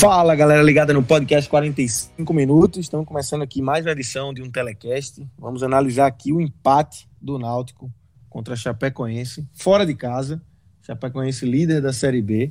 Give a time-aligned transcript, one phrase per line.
[0.00, 2.78] Fala galera ligada no podcast 45 minutos.
[2.78, 5.28] Estamos começando aqui mais uma edição de um telecast.
[5.38, 7.92] Vamos analisar aqui o empate do Náutico
[8.30, 10.40] contra a Chapecoense, fora de casa.
[10.80, 12.50] Chapecoense líder da Série B.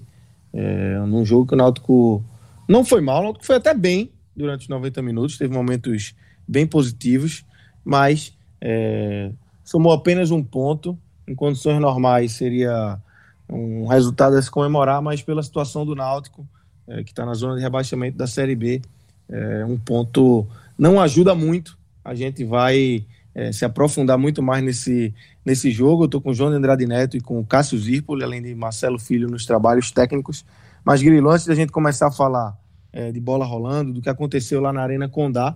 [0.53, 2.23] É, num jogo que o Náutico
[2.67, 6.13] não foi mal, o Náutico foi até bem durante os 90 minutos, teve momentos
[6.47, 7.43] bem positivos,
[7.83, 9.31] mas é,
[9.63, 10.95] somou apenas um ponto.
[11.27, 13.01] Em condições normais seria
[13.51, 16.47] um resultado a se comemorar, mas pela situação do Náutico
[16.89, 18.81] é, que está na zona de rebaixamento da Série B.
[19.29, 21.77] É, um ponto não ajuda muito.
[22.03, 25.13] A gente vai é, se aprofundar muito mais nesse,
[25.45, 26.03] nesse jogo.
[26.03, 28.99] Eu estou com o João Andrade Neto e com o Cássio Zirpoli, além de Marcelo
[28.99, 30.43] Filho nos trabalhos técnicos.
[30.83, 32.57] Mas, Grilo, antes da gente começar a falar
[32.91, 35.55] é, de bola rolando, do que aconteceu lá na Arena Condá,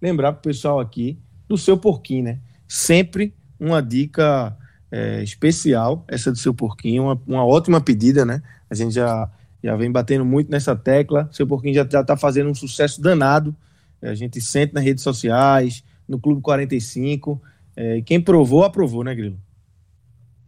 [0.00, 2.38] lembrar para o pessoal aqui do seu porquinho, né?
[2.66, 4.56] Sempre uma dica
[4.90, 8.42] é, especial, essa do seu porquinho, uma, uma ótima pedida, né?
[8.70, 9.28] A gente já
[9.62, 11.28] já vem batendo muito nessa tecla.
[11.32, 13.54] Seu Porquinho já está fazendo um sucesso danado.
[14.02, 17.40] A gente sente nas redes sociais, no Clube 45.
[17.76, 19.38] É, quem provou, aprovou, né, Grilo?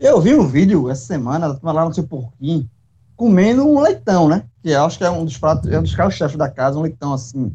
[0.01, 2.69] Eu vi um vídeo essa semana, lá no seu Porquinho,
[3.15, 4.45] comendo um leitão, né?
[4.63, 7.13] Que acho que é um dos pratos, é um dos carros-chefes da casa, um leitão
[7.13, 7.55] assim.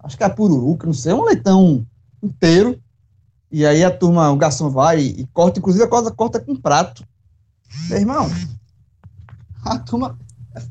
[0.00, 1.86] Acho que é pururuca, não sei, um leitão
[2.22, 2.80] inteiro.
[3.50, 6.56] E aí a turma, o garçom vai e, e corta, inclusive a coisa corta com
[6.56, 7.06] prato.
[7.88, 8.28] Meu irmão,
[9.64, 10.18] a turma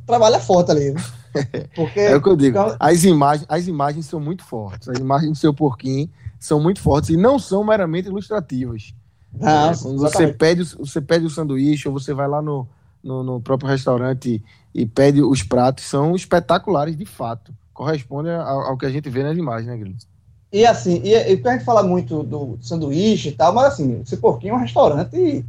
[0.06, 0.94] trabalha forte ali.
[1.76, 2.58] Porque é o que eu digo.
[2.80, 4.88] As imagens, as imagens são muito fortes.
[4.88, 8.94] As imagens do seu porquinho são muito fortes e não são meramente ilustrativas.
[9.40, 12.68] É, quando você pede, você pede o sanduíche ou você vai lá no,
[13.04, 17.54] no, no, próprio restaurante e pede os pratos, são espetaculares de fato.
[17.74, 19.98] Corresponde ao, ao que a gente vê nas imagens, né, Guilherme?
[20.52, 24.06] E assim, e, e a gente fala muito do sanduíche e tal, mas assim, o
[24.06, 25.44] seu porquinho é um restaurante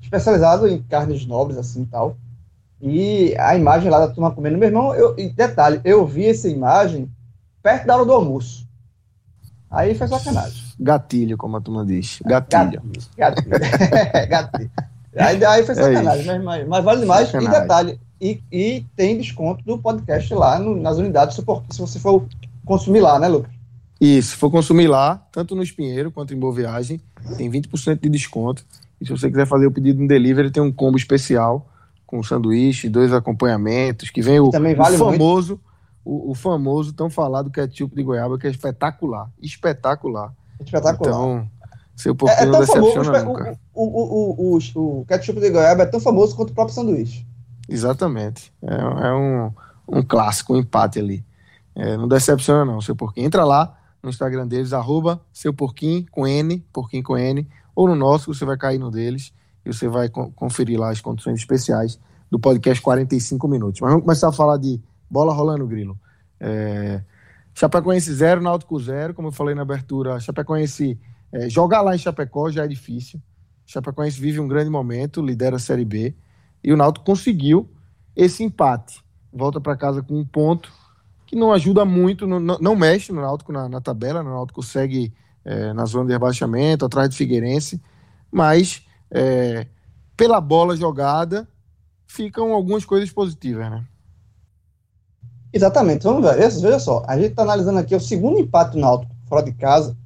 [0.00, 2.16] especializado em carnes nobres, assim e tal.
[2.86, 4.58] E a imagem lá da turma comendo.
[4.58, 7.10] Meu irmão, eu, detalhe, eu vi essa imagem
[7.62, 8.68] perto da hora do almoço.
[9.70, 10.62] Aí foi sacanagem.
[10.78, 12.20] Gatilho, como a turma diz.
[12.26, 12.82] Gatilho.
[13.16, 13.48] Gatilho.
[13.48, 14.28] Gatilho.
[14.28, 14.70] gatilho.
[15.16, 17.28] Aí, aí foi é sacanagem, é mas, mas, vale demais.
[17.28, 17.56] Sacanagem.
[17.56, 22.26] E detalhe, e, e, tem desconto do podcast lá no, nas unidades, se você for
[22.66, 23.50] consumir lá, né, Lucas?
[23.98, 27.00] Isso, se for consumir lá, tanto no Espinheiro quanto em Boa Viagem,
[27.38, 28.62] tem 20% de desconto.
[29.00, 31.66] E se você quiser fazer o pedido no delivery, tem um combo especial
[32.06, 35.60] com sanduíche, dois acompanhamentos, que vem o, vale o famoso,
[36.04, 39.30] o, o, famoso tão falado ketchup de goiaba, que é espetacular.
[39.40, 40.32] Espetacular.
[40.60, 41.10] Espetacular.
[41.10, 41.50] Então,
[41.96, 43.58] seu porquinho é, é não decepciona famoso, nunca.
[43.72, 47.26] O, o, o, o, ketchup de goiaba é tão famoso quanto o próprio sanduíche.
[47.68, 48.52] Exatamente.
[48.62, 49.52] É, é um,
[49.88, 51.24] um clássico, um empate ali.
[51.74, 53.26] É, não decepciona não, seu porquinho.
[53.26, 57.94] Entra lá no Instagram deles, arroba seu porquinho com N, porquinho com N, ou no
[57.94, 59.32] nosso, você vai cair no deles
[59.64, 61.98] e você vai conferir lá as condições especiais
[62.30, 63.80] do podcast 45 minutos.
[63.80, 65.98] Mas vamos começar a falar de bola rolando, Grilo.
[66.40, 67.02] É...
[67.54, 70.98] Chapecoense 0, Náutico 0, como eu falei na abertura, Chapecoense
[71.34, 73.20] é, jogar lá em Chapecó já é difícil.
[73.66, 76.14] Chapecoense vive um grande momento, lidera a Série B,
[76.62, 77.68] e o Náutico conseguiu
[78.14, 79.02] esse empate.
[79.32, 80.72] Volta para casa com um ponto,
[81.26, 85.12] que não ajuda muito, não, não mexe no Náutico na, na tabela, o Náutico segue
[85.44, 87.82] é, na zona de rebaixamento, atrás de Figueirense,
[88.30, 89.66] mas é,
[90.16, 91.46] pela bola jogada,
[92.06, 93.84] ficam algumas coisas positivas, né?
[95.52, 96.02] Exatamente.
[96.02, 96.36] Vamos ver.
[96.36, 99.96] Veja só, a gente está analisando aqui o segundo empate do Náutico fora de casa.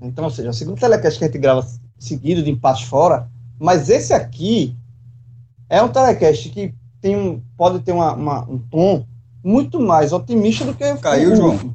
[0.00, 1.66] Então, ou seja, o segundo telecast que a gente grava
[1.98, 3.28] seguido de empates fora.
[3.58, 4.74] Mas esse aqui
[5.68, 9.04] é um telecast que tem um, pode ter uma, uma, um tom
[9.44, 11.74] muito mais otimista do que caiu, o João.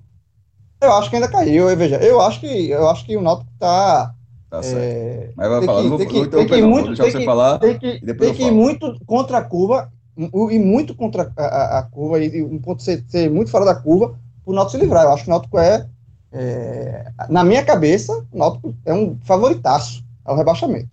[0.81, 1.69] Eu acho que ainda caiu.
[1.69, 4.12] Eu, veja, eu acho que eu acho que o Náutico está
[4.53, 4.61] Tá.
[4.63, 7.57] É, Mas vai falar, que, não vou, tem que, muito, deixar você falar.
[7.57, 11.83] Tem que, tem que ir muito contra a curva, e muito contra a, a, a
[11.83, 14.09] curva, e um ponto ser, ser, muito fora da curva,
[14.45, 15.05] para o Náutico se livrar.
[15.05, 15.87] Eu acho que o Náutico é,
[16.31, 20.89] é, na minha cabeça, o Náutico é um favoritaço ao rebaixamento.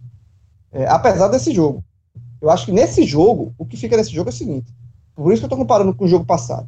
[0.73, 1.85] É, apesar desse jogo.
[2.41, 4.73] Eu acho que nesse jogo, o que fica nesse jogo é o seguinte,
[5.15, 6.67] por isso que eu estou comparando com o jogo passado,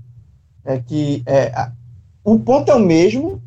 [0.63, 1.73] é que é, a,
[2.23, 3.41] o ponto é o mesmo,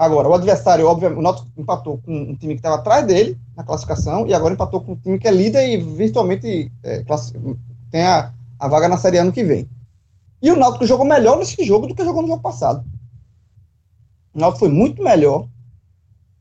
[0.00, 3.62] agora, o adversário, obviamente, o Náutico empatou com um time que estava atrás dele na
[3.62, 7.04] classificação, e agora empatou com um time que é líder e virtualmente é,
[7.90, 9.68] tem a, a vaga na Série ano que vem.
[10.40, 12.82] E o Náutico jogou melhor nesse jogo do que jogou no jogo passado.
[14.32, 15.46] O Náutico foi muito melhor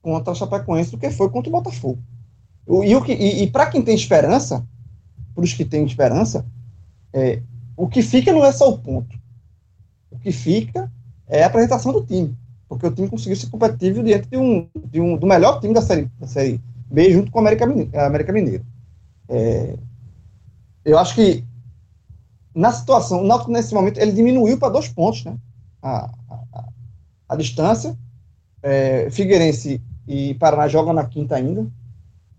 [0.02, 2.02] contra o Chapecoense do que foi contra o Botafogo.
[2.66, 4.66] E, o que, e, e para quem tem esperança,
[5.36, 6.46] para os que têm esperança,
[7.12, 7.42] é,
[7.76, 9.20] o que fica não é só o ponto.
[10.10, 10.90] O que fica
[11.28, 12.38] é a apresentação do time.
[12.70, 15.82] Porque o time conseguiu ser competitivo diante de um, de um, do melhor time da
[15.82, 17.66] série, da série B, junto com o América.
[18.06, 18.64] América Mineiro.
[19.28, 19.76] É,
[20.86, 21.44] eu acho que
[22.54, 25.36] na situação, o Náutico nesse momento ele diminuiu para dois pontos, né?
[25.82, 26.66] A, a,
[27.30, 27.98] a distância.
[28.62, 31.66] É, Figueirense e Paraná jogam na quinta ainda.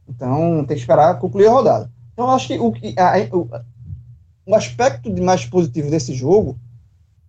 [0.08, 1.90] Então tem que esperar concluir a rodada.
[2.12, 3.48] Então eu acho que o, a, o,
[4.46, 6.58] o aspecto de mais positivo desse jogo,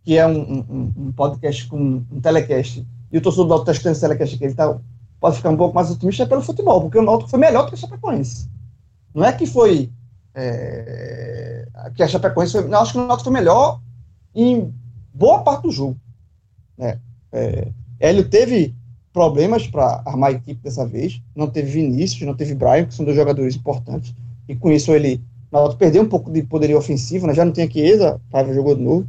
[0.03, 3.71] que é um, um, um podcast com um telecast, e o torcedor do Náutico está
[3.71, 4.80] escutando esse telecast aqui, ele tá,
[5.19, 7.75] pode ficar um pouco mais otimista é pelo futebol, porque o Náutico foi melhor que
[7.75, 8.50] o Chapecoense.
[9.13, 9.92] Não é que foi
[10.33, 13.80] é, que a Chapecoense foi, acho que o Náutico foi melhor
[14.33, 14.74] em
[15.13, 15.98] boa parte do jogo.
[16.77, 17.00] Né?
[17.31, 17.68] É,
[18.00, 18.74] Hélio teve
[19.13, 23.06] problemas para armar a equipe dessa vez, não teve Vinícius, não teve Brian, que são
[23.06, 24.15] dois jogadores importantes,
[24.48, 25.21] e com isso ele
[25.51, 27.33] Náutico perdeu um pouco de poderio ofensivo, né?
[27.33, 29.06] já não tinha Chiesa, Paiva jogou de novo.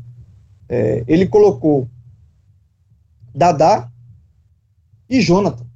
[0.74, 1.86] É, ele colocou
[3.34, 3.90] Dadá
[5.06, 5.66] e Jonathan,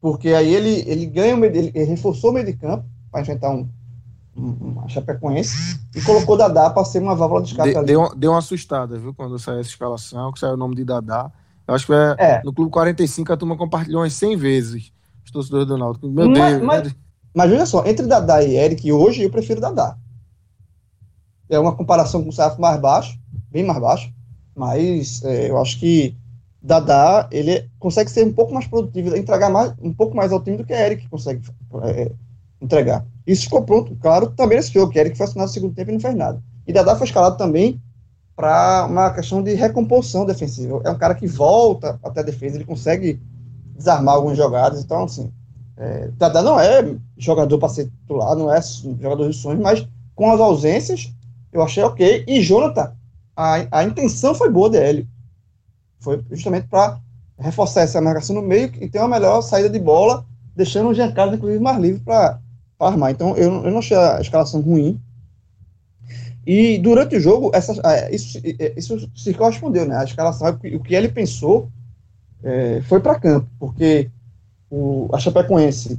[0.00, 3.68] porque aí ele, ele ganha, ele, ele reforçou o meio de campo para enfrentar um,
[4.36, 7.74] uma Chapecoense e colocou Dadá para ser uma válvula de escape.
[7.74, 10.84] De, deu, deu uma assustada, viu, quando saiu essa escalação, que saiu o nome de
[10.84, 11.32] Dadá.
[11.66, 12.42] Eu acho que é, é.
[12.44, 14.92] no Clube 45 a turma compartilhou umas 100 vezes
[15.24, 16.08] os torcedores do Náutico.
[16.08, 16.64] Meu mas, Deus.
[16.64, 16.94] Mas,
[17.34, 19.96] mas veja só, entre Dadá e Eric, hoje eu prefiro Dadá.
[21.52, 23.18] É uma comparação com o Safo mais baixo,
[23.50, 24.12] bem mais baixo,
[24.54, 26.16] mas é, eu acho que
[26.62, 30.56] Dadá, ele consegue ser um pouco mais produtivo, entregar mais, um pouco mais ao time
[30.56, 31.42] do que Eric consegue
[31.82, 32.12] é,
[32.60, 33.04] entregar.
[33.26, 35.94] Isso ficou pronto, claro, também nesse jogo, que Eric foi assinado no segundo tempo e
[35.94, 36.42] não fez nada.
[36.66, 37.82] E Dadá foi escalado também
[38.36, 40.80] para uma questão de recomposição defensiva.
[40.84, 43.20] É um cara que volta até a defesa, ele consegue
[43.76, 45.30] desarmar algumas jogadas, então, assim,
[45.76, 46.10] é,
[46.42, 48.60] não é jogador para ser titular, não é
[49.00, 51.12] jogador de sonhos, mas com as ausências,
[51.52, 52.24] eu achei ok.
[52.26, 52.92] E Jonathan,
[53.36, 55.06] a, a intenção foi boa dele.
[56.00, 56.98] Foi justamente para
[57.38, 61.34] reforçar essa marcação no meio e ter uma melhor saída de bola, deixando o Giancarlo,
[61.34, 62.40] inclusive, mais livre para
[62.78, 63.10] armar.
[63.10, 65.00] Então, eu, eu não achei a escalação ruim.
[66.46, 67.72] E durante o jogo, essa,
[68.10, 68.40] isso,
[68.76, 69.96] isso se correspondeu, né?
[69.96, 71.70] A escalação, o que ele pensou
[72.42, 74.10] é, foi para campo, porque
[74.68, 75.98] o, a Chapecoense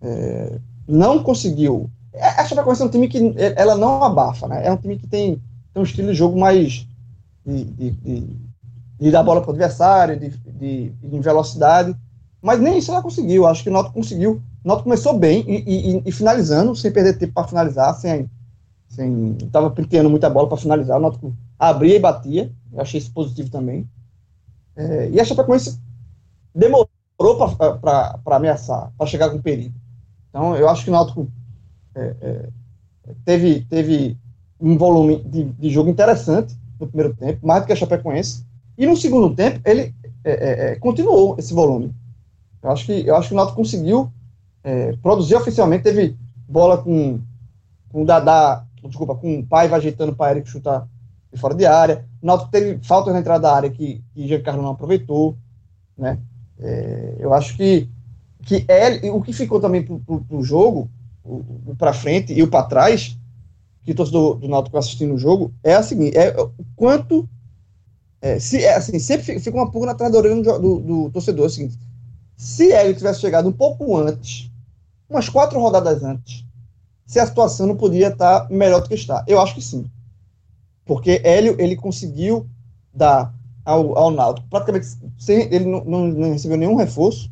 [0.00, 0.58] é,
[0.88, 1.90] não conseguiu.
[2.20, 4.66] A Chapecoense é um time que ela não abafa, né?
[4.66, 5.40] É um time que tem,
[5.72, 6.86] tem um estilo de jogo mais
[7.44, 8.36] de, de, de,
[8.98, 11.94] de dar bola para o adversário, de, de, de, velocidade,
[12.40, 13.46] mas nem isso ela conseguiu.
[13.46, 14.42] Acho que o Noto conseguiu.
[14.64, 18.28] O Noto começou bem e, e, e finalizando, sem perder tempo para finalizar, sem
[18.88, 20.98] sem tava penteando muita bola para finalizar.
[20.98, 22.50] O Noto abria e batia.
[22.72, 23.88] Eu achei isso positivo também.
[24.74, 25.80] É, e a Chapecoense
[26.54, 26.88] demorou
[27.80, 29.74] para ameaçar, para chegar com perigo.
[30.28, 31.28] Então, eu acho que o Náutico
[31.96, 32.48] é, é,
[33.24, 34.16] teve, teve
[34.60, 38.44] um volume de, de, jogo interessante no primeiro tempo, mais do que a Chapecoense.
[38.76, 41.94] E no segundo tempo, ele é, continuou esse volume.
[42.62, 44.10] Eu acho que, eu acho que o Náutico conseguiu
[45.00, 46.16] produzir oficialmente, teve
[46.48, 47.20] bola com,
[47.90, 50.86] com o Dadá, desculpa, com o Paiva ajeitando para Eric chutar
[51.32, 52.04] de fora de área.
[52.20, 55.36] O Náutico teve faltas na entrada da área que, que Giancarlo não aproveitou,
[55.96, 56.18] né?
[56.58, 57.88] É, eu acho que,
[58.42, 60.90] que é, o que ficou também para o jogo,
[61.26, 63.16] o, o para frente e o para trás,
[63.84, 67.28] que o torcedor do Náutico assistindo o jogo, é a seguinte, é o quanto
[68.20, 71.44] é, se, é, assim, sempre fica uma pulga atrás da orelha do, do, do, torcedor,
[71.44, 71.78] é o seguinte,
[72.36, 74.50] se ele tivesse chegado um pouco antes,
[75.08, 76.44] umas quatro rodadas antes,
[77.06, 79.24] se a situação não podia estar melhor do que está.
[79.28, 79.88] Eu acho que sim.
[80.84, 82.46] Porque Hélio, ele conseguiu
[82.92, 83.32] dar
[83.64, 84.48] ao, ao Náutico.
[84.48, 84.86] Praticamente
[85.18, 87.30] sem, ele não, não, não recebeu nenhum reforço,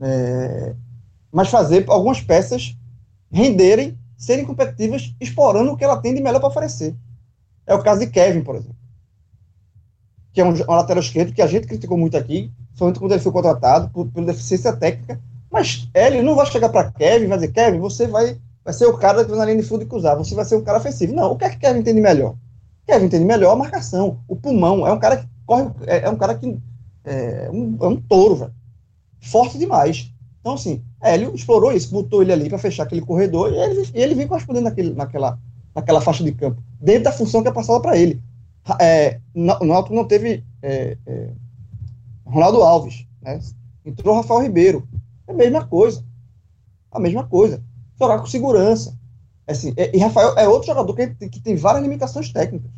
[0.00, 0.74] é,
[1.32, 2.76] mas fazer algumas peças
[3.36, 6.96] renderem, serem competitivas, explorando o que ela tem de melhor para oferecer.
[7.66, 8.76] É o caso de Kevin, por exemplo,
[10.32, 13.20] que é um, um lateral esquerdo que a gente criticou muito aqui, somente quando ele
[13.20, 15.20] foi contratado, por, pela deficiência técnica,
[15.52, 18.86] mas ele não vai chegar para Kevin e vai dizer, Kevin, você vai, vai ser
[18.86, 20.78] o cara que vai na linha de fundo e cruzar, você vai ser um cara
[20.78, 21.14] ofensivo.
[21.14, 22.36] Não, o que é que Kevin entende melhor?
[22.86, 26.16] Kevin entende melhor a marcação, o pulmão, é um cara que corre, é, é um
[26.16, 26.58] cara que
[27.04, 28.54] é um, é um touro, velho.
[29.20, 30.10] Forte demais.
[30.46, 34.14] Então, assim, Hélio explorou isso, botou ele ali para fechar aquele corredor e ele, ele
[34.14, 35.36] vem correspondendo naquele, naquela,
[35.74, 38.22] naquela faixa de campo, dentro da função que é passada para ele.
[38.80, 41.30] É, o Náutico não teve é, é,
[42.24, 43.40] Ronaldo Alves, né?
[43.84, 44.86] entrou Rafael Ribeiro,
[45.26, 46.04] é a mesma coisa,
[46.92, 47.60] a mesma coisa,
[47.98, 48.96] jogar com segurança.
[49.48, 52.70] Assim, e Rafael é outro jogador que, que tem várias limitações técnicas,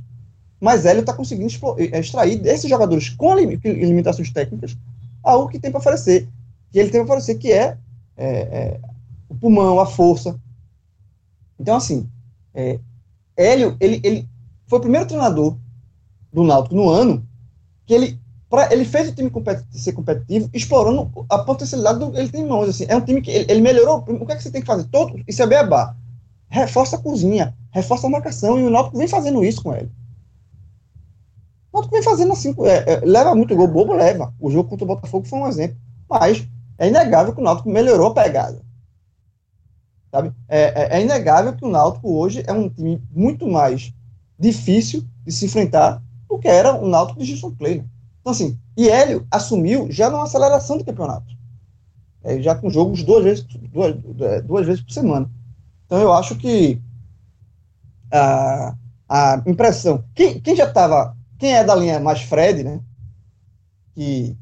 [0.58, 4.74] mas Hélio está conseguindo é, extrair desses jogadores com limitações técnicas
[5.22, 6.26] algo que tem para oferecer,
[6.72, 7.78] que ele tem para oferecer, que é,
[8.16, 8.80] é, é,
[9.28, 10.38] o pulmão, a força.
[11.58, 12.08] Então, assim,
[12.54, 12.78] é,
[13.36, 14.28] Hélio, ele, ele
[14.66, 15.56] foi o primeiro treinador
[16.32, 17.26] do Náutico no ano
[17.86, 18.20] que ele,
[18.50, 19.30] pra, ele fez o time
[19.70, 22.68] ser competitivo, explorando a potencialidade do ele tem em mãos.
[22.68, 24.04] Assim, é um time que ele, ele, melhorou.
[24.06, 24.84] O que é que você tem que fazer?
[24.88, 25.96] Todo, isso é beabá.
[26.48, 29.90] Reforça a cozinha, reforça a marcação, e o Náutico vem fazendo isso com ele.
[31.72, 34.34] O Náutico vem fazendo assim, é, é, leva muito gol, bobo leva.
[34.38, 35.76] O jogo contra o Botafogo foi um exemplo.
[36.08, 36.46] Mas
[36.78, 38.62] é inegável que o Náutico melhorou a pegada.
[40.10, 40.32] Sabe?
[40.48, 43.92] É, é, é inegável que o Náutico hoje é um time muito mais
[44.38, 47.84] difícil de se enfrentar do que era o Náutico de Gilson Kleiner.
[48.20, 51.36] Então, assim, e Hélio assumiu já numa aceleração do campeonato.
[52.22, 53.96] É, já com jogos duas vezes, duas,
[54.44, 55.30] duas vezes por semana.
[55.86, 56.80] Então, eu acho que
[58.12, 58.74] a,
[59.08, 60.04] a impressão.
[60.14, 62.80] Quem, quem já estava quem é da linha mais Fred, né?
[63.94, 64.36] Que,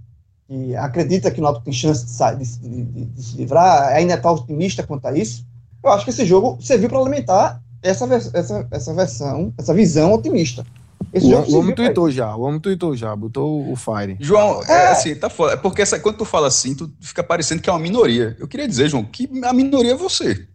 [0.46, 4.30] que acredita que o Náutico tem chance de, de, de, de se livrar, ainda está
[4.30, 5.44] otimista quanto a isso.
[5.82, 10.64] Eu acho que esse jogo serviu para alimentar essa, essa, essa versão, essa visão otimista.
[11.12, 14.16] Esse o, o homem tweetou já, o homem tweetou já, botou o Fire.
[14.20, 15.54] João, é, é assim, tá foda.
[15.54, 18.36] É porque essa, quando tu fala assim, tu fica parecendo que é uma minoria.
[18.38, 20.46] Eu queria dizer, João, que a minoria é você.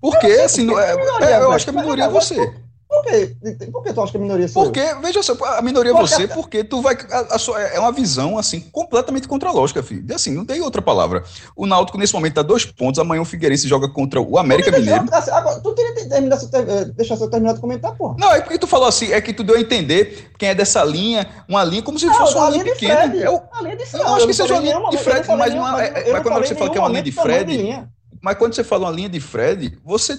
[0.00, 2.54] Porque, assim, é, é, eu acho que a minoria é você.
[3.04, 3.36] Por quê?
[3.70, 5.00] Por que tu acha que a minoria sou Porque, eu?
[5.00, 6.96] veja só, a minoria é você, porque tu vai.
[7.10, 10.14] A, a sua, é uma visão, assim, completamente contra a lógica, filho.
[10.14, 11.22] Assim, não tem outra palavra.
[11.54, 12.98] O Náutico, nesse momento, tá dois pontos.
[12.98, 15.04] Amanhã o Figueirense joga contra o América Mineiro.
[15.12, 18.16] Assim, agora, tu teria que terminar, eh, deixar terminar de comentar, porra.
[18.18, 20.82] Não, é porque tu falou assim, é que tu deu a entender quem é dessa
[20.84, 23.14] linha, uma linha como se não, fosse uma linha pequena.
[23.14, 24.04] Eu, a linha de Fred.
[24.04, 26.70] Não, acho que seja uma linha de Fred, mas, não é, mas quando você fala
[26.70, 27.88] que é uma linha de Fred.
[28.22, 30.18] Mas quando você fala uma linha de Fred, você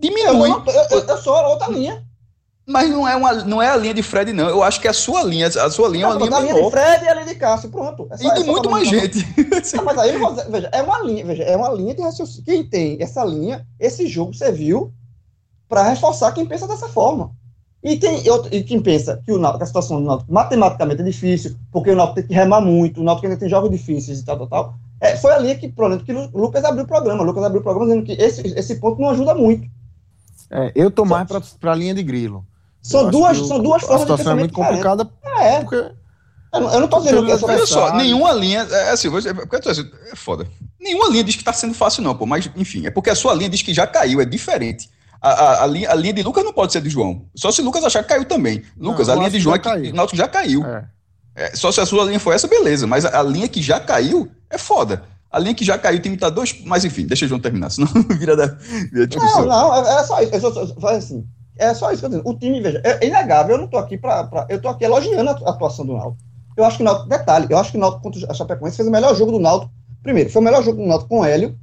[0.00, 0.50] diminui.
[0.50, 2.04] Eu, eu, eu sou outra linha.
[2.66, 4.48] Mas não é, uma, não é a linha de Fred, não.
[4.48, 5.48] Eu acho que é a sua linha.
[5.48, 6.36] A sua linha é uma linha.
[6.36, 8.08] A linha de Fred e a linha de Cássio, pronto.
[8.10, 9.18] É e de muito mais gente.
[9.76, 10.12] Não, mas aí,
[10.48, 12.44] veja, é uma linha, veja, é uma linha de raciocínio.
[12.44, 14.92] Quem tem essa linha, esse jogo serviu
[15.68, 17.32] para reforçar quem pensa dessa forma.
[17.82, 21.54] E, tem, e quem pensa que, o, que a situação do Náutico matematicamente é difícil,
[21.70, 24.38] porque o Náutico tem que remar muito, o Náutico ainda tem jogos difíceis e tal,
[24.38, 24.74] tal, tal.
[25.02, 27.22] É, foi a linha que, por exemplo, que o Lucas abriu o programa.
[27.22, 29.68] O Lucas abriu o programa dizendo que esse, esse ponto não ajuda muito.
[30.50, 31.26] É, eu tô mais
[31.60, 32.44] para a linha de grilo.
[32.82, 34.30] São duas, são duas formas de pensamento.
[34.30, 35.10] é muito complicada.
[35.24, 35.60] Ah, é.
[35.60, 35.76] Porque...
[36.54, 38.60] Eu não, eu não tô dizendo que é Olha só, nenhuma linha.
[38.70, 40.46] É assim, é foda.
[40.78, 42.26] Nenhuma linha diz que tá sendo fácil, não, pô.
[42.26, 44.88] Mas, enfim, é porque a sua linha diz que já caiu, é diferente.
[45.20, 47.24] A, a, a, linha, a linha de Lucas não pode ser de João.
[47.34, 48.62] Só se Lucas achar que caiu também.
[48.78, 50.64] Lucas, não, a linha de João é que Náutico já caiu.
[50.64, 50.84] É.
[51.34, 52.86] É, só se a sua linha foi essa, beleza.
[52.86, 55.02] Mas a, a, linha que já caiu é foda.
[55.34, 56.62] A linha que já caiu, o time tá dois.
[56.64, 59.08] Mas enfim, deixa o João terminar, senão vira da, vira.
[59.16, 60.32] Não, não, é, é só isso.
[60.32, 61.26] É só, só, assim.
[61.58, 62.28] É só isso que eu tô dizendo.
[62.28, 64.46] O time, veja, é inegável, eu não tô aqui para.
[64.48, 66.22] Eu tô aqui elogiando a atuação do Náutico.
[66.56, 68.88] Eu acho que o Náutico, detalhe, eu acho que o Náutico contra a Chapecoense fez
[68.88, 69.72] o melhor jogo do Náutico.
[70.04, 71.58] Primeiro, foi o melhor jogo do Náutico com o Hélio.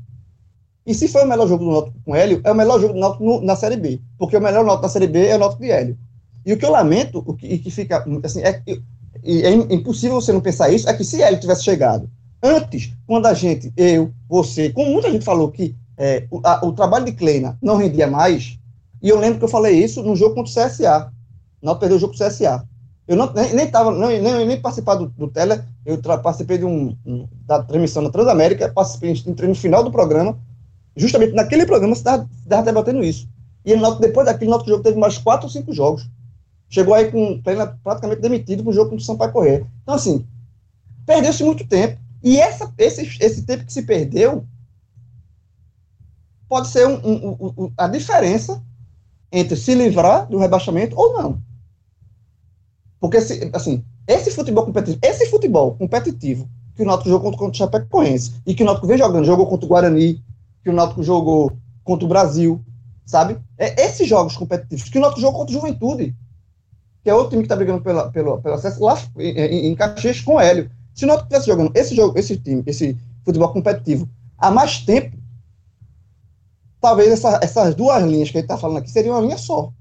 [0.86, 2.94] E se foi o melhor jogo do Náutico com o Hélio, é o melhor jogo
[2.94, 4.02] do Náutico no, na Série B.
[4.18, 5.98] Porque o melhor Náutico na Série B é o Náutico de Hélio.
[6.46, 8.62] E o que eu lamento, o que, e que fica, assim, é,
[9.24, 12.10] e é impossível você não pensar isso, é que se Hélio tivesse chegado
[12.42, 16.72] antes, quando a gente, eu, você, como muita gente falou que é, o, a, o
[16.72, 18.58] trabalho de Kleina não rendia mais,
[19.02, 21.12] e eu lembro que eu falei isso no jogo contra o CSA.
[21.62, 22.68] Não perdeu o jogo contra o CSA.
[23.08, 26.66] Eu não, nem, nem, tava, não, nem, nem participar do, do Tele, eu participei de
[26.66, 30.38] um, um, da transmissão da Transamérica, participei, entrei no final do programa,
[30.96, 33.28] justamente naquele programa você estava debatendo isso.
[33.66, 36.10] E ele, depois daquele nosso jogo teve mais quatro ou cinco jogos.
[36.70, 37.42] Chegou aí com
[37.84, 39.66] praticamente demitido para o jogo contra o Sampaio Correr.
[39.84, 40.26] Então, assim,
[41.06, 42.00] perdeu-se muito tempo.
[42.24, 44.46] E essa, esse, esse tempo que se perdeu
[46.48, 48.62] pode ser um, um, um, a diferença
[49.32, 51.42] entre se livrar do rebaixamento ou não.
[53.00, 53.18] Porque,
[53.54, 58.54] assim, esse futebol competitivo, esse futebol competitivo que o Náutico jogou contra o Chapecoense e
[58.54, 60.24] que o Náutico vem jogando, jogou contra o Guarani,
[60.64, 62.64] que o Náutico jogou contra o Brasil,
[63.06, 63.38] sabe?
[63.58, 66.16] É esses jogos competitivos que o Náutico jogou contra o Juventude,
[67.04, 70.22] que é outro time que está brigando pela, pelo, pelo acesso lá em, em Caxias
[70.22, 70.70] com o Hélio.
[70.94, 74.08] Se o Náutico estivesse jogando esse jogo, esse time, esse futebol competitivo
[74.38, 75.18] há mais tempo,
[76.82, 79.72] talvez essa, essas duas linhas que a gente está falando aqui seriam uma linha só.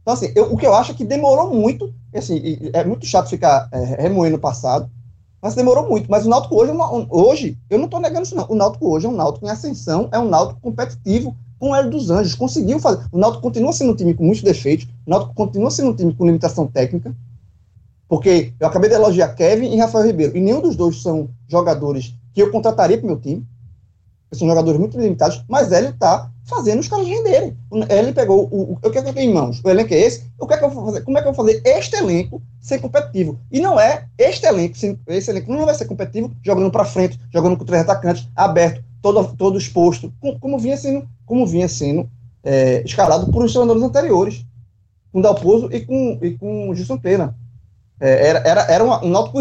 [0.00, 2.40] Então, assim, eu, o que eu acho é que demorou muito, assim,
[2.72, 4.90] é muito chato ficar é, remoendo o passado,
[5.40, 6.10] Mas demorou muito.
[6.10, 8.46] Mas o Náutico hoje, é hoje eu não estou negando isso, não.
[8.48, 11.90] O Náutico hoje é um Náutico em ascensão, é um Náutico competitivo com o Hélio
[11.90, 12.34] dos Anjos.
[12.34, 13.06] Conseguiu fazer.
[13.12, 16.14] O Náutico continua sendo um time com muitos defeitos, o Náutico continua sendo um time
[16.14, 17.14] com limitação técnica,
[18.08, 22.14] porque eu acabei de elogiar Kevin e Rafael Ribeiro, e nenhum dos dois são jogadores
[22.32, 23.46] que eu contrataria para meu time.
[24.32, 27.56] São jogadores muito limitados, mas Hélio está fazendo os caras renderem.
[27.88, 29.60] Ele pegou o, o, o que, é que eu tenho em mãos?
[29.64, 30.24] O elenco é esse?
[30.38, 31.02] O que é que eu vou fazer?
[31.02, 33.38] Como é que eu vou fazer este elenco ser competitivo?
[33.50, 34.74] E não é este elenco,
[35.06, 39.36] esse elenco não vai ser competitivo jogando para frente, jogando com três atacantes, aberto, todo,
[39.36, 42.08] todo exposto, como, como vinha sendo, como vinha sendo
[42.42, 44.44] é, escalado por os treinadores anteriores,
[45.12, 47.34] com Dalpozo e com, e com Gilson Pena.
[48.00, 49.38] É, era, era, era, uma, um náutico,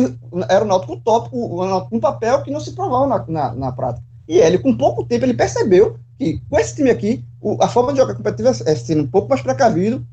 [0.49, 4.03] era um náutico tópico, um, um papel que não se provava na, na, na prática.
[4.27, 7.93] E ele, com pouco tempo, ele percebeu que com esse time aqui, o, a forma
[7.93, 10.05] de jogar competitiva é sendo um pouco mais precavido,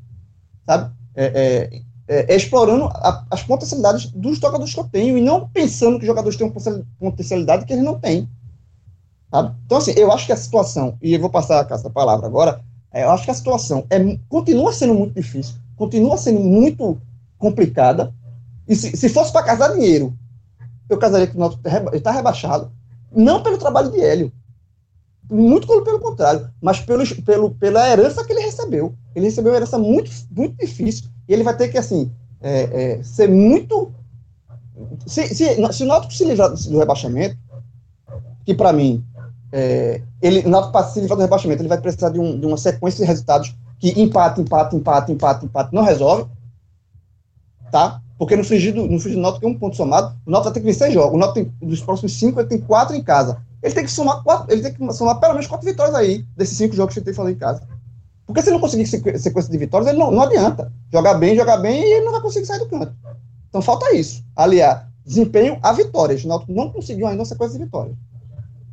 [0.65, 0.93] sabe?
[1.15, 5.49] É, é, é, é explorando a, as potencialidades dos jogadores que eu tenho e não
[5.49, 8.29] pensando que jogadores têm uma potencialidade que eles não têm.
[9.31, 9.55] Sabe?
[9.65, 12.61] Então, assim, eu acho que a situação, e eu vou passar a casa palavra agora,
[12.91, 13.99] é, eu acho que a situação é,
[14.29, 17.01] continua sendo muito difícil, continua sendo muito
[17.37, 18.13] complicada,
[18.67, 20.17] e se, se fosse para casar dinheiro,
[20.89, 22.71] eu casaria com o Náutico está rebaixado,
[23.11, 24.31] não pelo trabalho de Hélio,
[25.29, 28.95] muito pelo contrário, mas pelo, pelo, pela herança que ele recebeu.
[29.15, 33.03] Ele recebeu uma herança muito, muito difícil, e ele vai ter que, assim, é, é,
[33.03, 33.91] ser muito...
[35.07, 37.37] Se, se, se o Náutico se livrar do rebaixamento,
[38.45, 39.03] que para mim,
[39.51, 42.45] é, ele, o Náutico para se livrar do rebaixamento, ele vai precisar de, um, de
[42.45, 46.29] uma sequência de resultados que empate, empate, empate, empate, empate, não resolve,
[47.71, 48.01] tá?
[48.17, 50.59] Porque no frigido, no frigido do Náutico tem um ponto somado, o Náutico vai ter
[50.61, 51.15] que vencer jogos.
[51.15, 53.41] O Náutico tem, dos próximos cinco, ele tem quatro em casa.
[53.61, 56.57] Ele tem que somar quatro, ele tem que somar pelo menos quatro vitórias aí, desses
[56.57, 57.67] cinco jogos que ele tem fazer em casa.
[58.25, 60.71] Porque se ele não conseguir sequência de vitórias, ele não, não adianta.
[60.91, 62.93] Jogar bem, jogar bem, e ele não vai conseguir sair do canto.
[63.49, 64.23] Então falta isso.
[64.35, 66.23] Aliar desempenho a vitórias.
[66.23, 67.95] O Náutico não conseguiu ainda uma sequência de vitórias.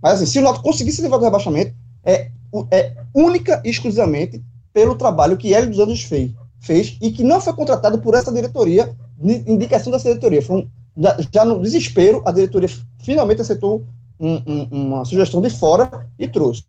[0.03, 2.31] Mas assim, se o Náutico conseguir se livrar do rebaixamento, é,
[2.71, 7.41] é única e exclusivamente pelo trabalho que Hélio dos Anjos fez, fez e que não
[7.41, 10.43] foi contratado por essa diretoria indicação dessa diretoria.
[10.43, 10.69] Foi um,
[11.33, 12.69] já, no desespero, a diretoria
[13.03, 13.85] finalmente aceitou
[14.19, 16.65] um, um, uma sugestão de fora e trouxe.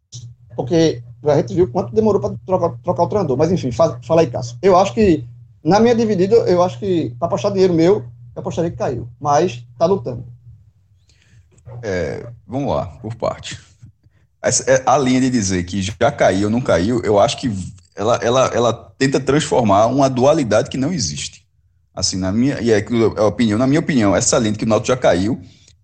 [0.55, 3.37] Porque a gente viu quanto demorou para trocar, trocar, o treinador.
[3.37, 4.57] Mas enfim, faz, fala aí, Cássio.
[4.61, 5.25] Eu acho que,
[5.63, 9.07] na minha dividida, eu acho que para apostar dinheiro meu, eu apostaria que caiu.
[9.19, 10.25] Mas está lutando.
[11.81, 13.59] É, vamos lá, por parte.
[14.67, 17.51] É, a linha de dizer que já caiu ou não caiu, eu acho que
[17.95, 21.42] ela, ela, ela tenta transformar uma dualidade que não existe.
[21.95, 22.85] Assim, na minha, e é, é
[23.17, 25.39] a opinião, na minha opinião, essa lente que o Náutico já caiu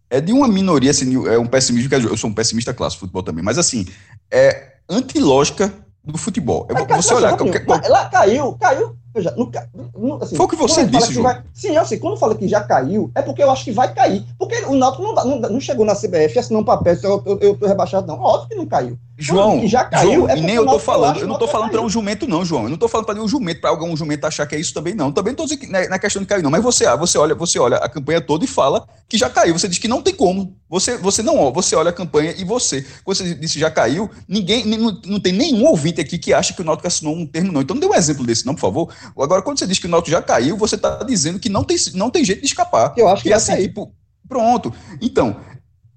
[0.10, 3.44] é de uma minoria, assim, é um pessimismo, eu sou um pessimista clássico futebol também,
[3.44, 3.86] mas assim,
[4.32, 5.72] é antilógica
[6.04, 6.68] do futebol.
[6.68, 9.52] Eu, você olhar qualquer, Ela caiu, caiu Veja, no,
[9.96, 11.98] no, assim, Foi o que você disse, que vai, Sim, eu sei.
[11.98, 14.24] Quando fala que já caiu, é porque eu acho que vai cair.
[14.38, 17.58] Porque o Náutico não, não, não chegou na CBF assinou um papel, eu, eu, eu
[17.58, 18.20] tô rebaixado, não.
[18.20, 19.00] Óbvio que não caiu.
[19.20, 21.82] João, já caiu, João, é e nem eu tô falando, eu não tô falando para
[21.82, 22.64] um jumento, não, João.
[22.64, 24.96] Eu não tô falando para nenhum jumento, para algum jumento achar que é isso também,
[24.96, 25.12] não.
[25.12, 26.50] Também não tô dizendo que não é, é questão de cair, não.
[26.50, 29.58] Mas você, ah, você olha, você olha a campanha toda e fala que já caiu.
[29.58, 30.56] Você diz que não tem como.
[30.70, 34.66] Você, você não, você olha a campanha e você, quando você disse já caiu, ninguém,
[34.66, 37.62] não, não tem nenhum ouvinte aqui que acha que o Náutico assinou um termo, não.
[37.62, 38.94] Então não dê um exemplo desse, não, por favor.
[39.20, 41.76] Agora, quando você diz que o Náutico já caiu, você está dizendo que não tem,
[41.96, 42.94] não tem jeito de escapar.
[42.96, 43.92] Eu acho que, é assim, tipo,
[44.30, 44.72] pronto.
[45.02, 45.38] Então,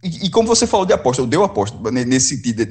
[0.03, 2.67] e, como você falou de aposta, eu dei aposta nesse sentido,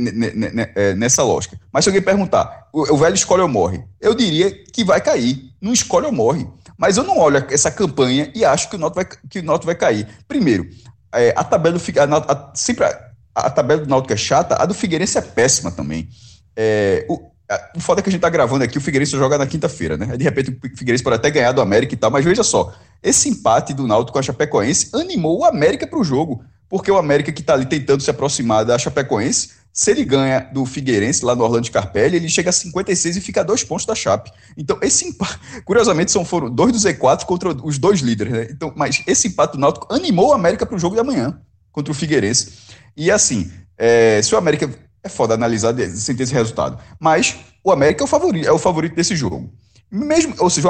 [0.75, 1.57] é, nessa lógica.
[1.71, 5.49] Mas se alguém perguntar, o, o, velho escolhe ou morre, eu diria que vai cair.
[5.61, 6.45] Não escolhe ou morre.
[6.77, 9.75] Mas eu não olho essa campanha e acho que o Náutico vai, que o vai
[9.75, 10.07] cair.
[10.27, 10.67] Primeiro,
[11.13, 14.65] é, a tabela do a, a, sempre a, a, tabela do Náutico é chata, a
[14.65, 16.09] do Figueirense é péssima também.
[16.53, 17.31] É, o,
[17.77, 20.17] o foda é que a gente tá gravando aqui, o Figueirense joga na quinta-feira, né?
[20.17, 23.29] De repente o Figueirense pode até ganhar do América e tal, mas veja só, esse
[23.29, 27.33] empate do Náutico com a Chapecoense animou o América para o jogo porque o América
[27.33, 31.43] que está ali tentando se aproximar da Chapecoense, se ele ganha do Figueirense lá no
[31.43, 34.31] Orlando Scarpelli, ele chega a 56 e fica a dois pontos da Chape.
[34.57, 38.47] Então, esse empate, curiosamente, são, foram dois do Z4 contra os dois líderes, né?
[38.49, 41.41] Então, mas esse empate do Náutico animou o América para o jogo de amanhã
[41.73, 42.53] contra o Figueirense.
[42.95, 44.69] E assim, é, se o América
[45.03, 48.57] é foda analisar sem ter esse resultado, mas o América é o favorito, é o
[48.57, 49.51] favorito desse jogo.
[49.91, 50.69] Mesmo, ou seja,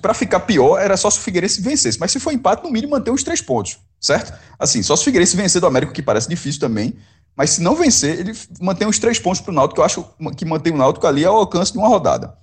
[0.00, 1.98] para ficar pior, era só se o Figueirense vencesse.
[1.98, 4.32] Mas se for empate, no mínimo manter os três pontos, certo?
[4.56, 6.94] Assim, só se o Figueirense vencer do América, que parece difícil também.
[7.36, 10.06] Mas se não vencer, ele mantém os três pontos para o Náutico, que eu acho
[10.36, 12.36] que mantém o Náutico ali ao alcance de uma rodada.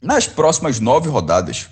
[0.00, 1.68] Nas próximas nove rodadas,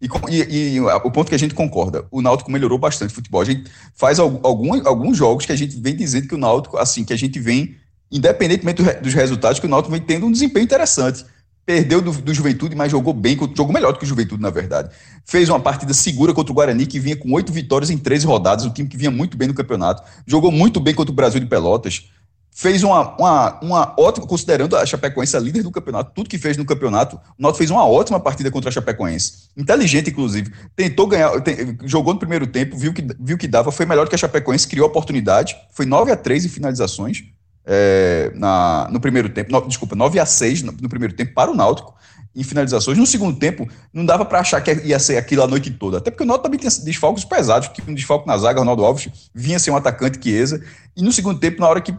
[0.00, 3.40] e, e, e, o ponto que a gente concorda, o Náutico melhorou bastante o futebol.
[3.42, 7.04] A gente faz algum, alguns jogos que a gente vem dizendo que o Náutico, assim,
[7.04, 7.76] que a gente vem,
[8.10, 11.24] independentemente dos resultados, que o Náutico vem tendo um desempenho interessante.
[11.64, 14.90] Perdeu do, do Juventude, mas jogou bem, jogou melhor do que o Juventude, na verdade.
[15.24, 18.64] Fez uma partida segura contra o Guarani, que vinha com oito vitórias em 13 rodadas,
[18.64, 20.02] um time que vinha muito bem no campeonato.
[20.26, 22.10] Jogou muito bem contra o Brasil de Pelotas.
[22.52, 26.56] Fez uma, uma, uma ótima, considerando a Chapecoense a líder do campeonato, tudo que fez
[26.56, 29.50] no campeonato, o Náutico fez uma ótima partida contra a Chapecoense.
[29.56, 30.52] Inteligente, inclusive.
[30.74, 34.08] Tentou ganhar, tem, jogou no primeiro tempo, viu que, viu que dava, foi melhor do
[34.08, 35.56] que a Chapecoense, criou oportunidade.
[35.70, 37.22] Foi 9 a 3 em finalizações
[37.72, 41.52] é, na, no primeiro tempo, no, desculpa, 9 a 6 no, no, primeiro tempo para
[41.52, 41.94] o Náutico
[42.34, 42.98] em finalizações.
[42.98, 45.98] No segundo tempo, não dava para achar que ia ser aquilo a noite toda.
[45.98, 49.08] Até porque o Náutico também tinha desfalques pesados, que um desfalque na zaga, Ronaldo Alves,
[49.32, 50.60] vinha ser um atacante Chiesa.
[50.96, 51.94] E no segundo tempo, na hora que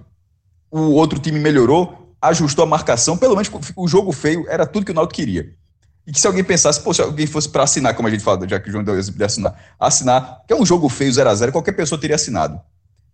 [0.70, 4.92] o outro time melhorou, ajustou a marcação, pelo menos o jogo feio era tudo que
[4.92, 5.54] o Náutico queria.
[6.06, 8.46] E que se alguém pensasse, pô, se alguém fosse para assinar, como a gente fala,
[8.46, 11.30] já que o João deu exemplo de assinar, assinar, que é um jogo feio 0
[11.30, 12.60] a 0 qualquer pessoa teria assinado.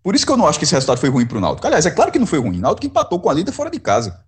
[0.08, 1.66] Por isso que eu não acho que esse resultado foi ruim para o Náutico.
[1.66, 2.56] Aliás, é claro que não foi ruim.
[2.56, 4.24] O Náutico empatou com a líder fora de casa.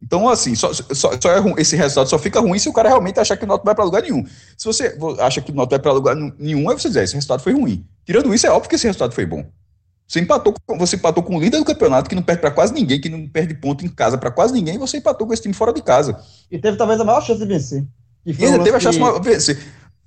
[0.00, 2.88] Então, assim, só, só, só é ruim, esse resultado só fica ruim se o cara
[2.88, 4.24] realmente achar que o Náutico vai para lugar nenhum.
[4.56, 7.42] Se você acha que o Náutico vai para lugar nenhum, aí você diz, esse resultado
[7.42, 7.84] foi ruim.
[8.06, 9.44] Tirando isso, é óbvio que esse resultado foi bom.
[10.06, 13.00] Você empatou, você empatou com o líder do campeonato, que não perde para quase ninguém,
[13.00, 15.72] que não perde ponto em casa para quase ninguém, você empatou com esse time fora
[15.72, 16.16] de casa.
[16.48, 17.84] E teve talvez a maior chance de vencer.
[18.24, 19.58] E, e ainda teve a chance de vencer.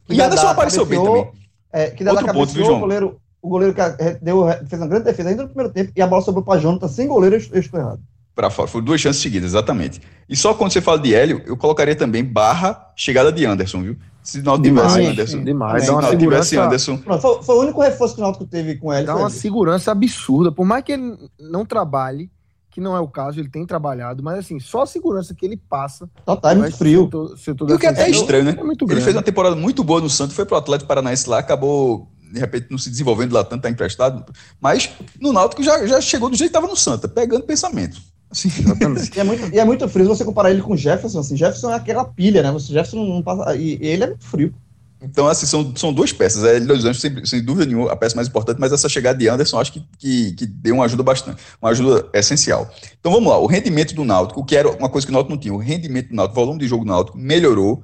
[0.08, 1.30] E Anderson apareceu bem também.
[1.74, 2.78] É, que Outro ponto, viu, João?
[2.78, 3.82] O goleiro, o goleiro que
[4.22, 6.88] deu, fez uma grande defesa ainda no primeiro tempo e a bola sobrou para Jonathan
[6.88, 8.00] sem goleiro, eu estou errado.
[8.36, 10.00] Para fora, foram duas chances seguidas, exatamente.
[10.30, 13.98] E só quando você fala de Hélio, eu colocaria também barra chegada de Anderson, viu?
[14.22, 15.44] Se não tivesse demais, Anderson.
[15.44, 16.98] Demais, se não tivesse Anderson.
[16.98, 19.08] Pronto, foi, foi, o único reforço que o Náutico teve com Hélio.
[19.08, 20.52] Dá uma segurança absurda.
[20.52, 22.30] Por mais que ele não trabalhe,
[22.70, 25.58] que não é o caso, ele tem trabalhado, mas assim, só a segurança que ele
[25.58, 26.08] passa.
[26.24, 27.10] Total, é muito frio.
[27.12, 28.56] E o que é até estranho, né?
[28.56, 31.40] É muito ele fez uma temporada muito boa no Santos, foi pro Atlético Paranaense lá,
[31.40, 34.26] acabou de repente não se desenvolvendo lá tanto, tá emprestado,
[34.60, 38.02] mas no Náutico já, já chegou do jeito que estava no Santa, pegando pensamento.
[38.30, 38.50] Assim,
[39.16, 41.72] e, é muito, e é muito frio você comparar ele com o Jefferson, assim, Jefferson
[41.72, 42.52] é aquela pilha, né?
[42.52, 43.56] Você Jefferson não passa.
[43.56, 44.54] E, ele é muito frio.
[45.02, 46.44] Então, assim, são, são duas peças.
[46.44, 49.30] É, Dois Anjos, sem, sem dúvida nenhuma, a peça mais importante, mas essa chegada de
[49.30, 52.70] Anderson acho que, que, que deu uma ajuda bastante, uma ajuda essencial.
[53.00, 55.40] Então vamos lá, o rendimento do Náutico, que era uma coisa que o Náutico não
[55.40, 57.84] tinha, o rendimento do Náutico, o volume de jogo do Náutico melhorou.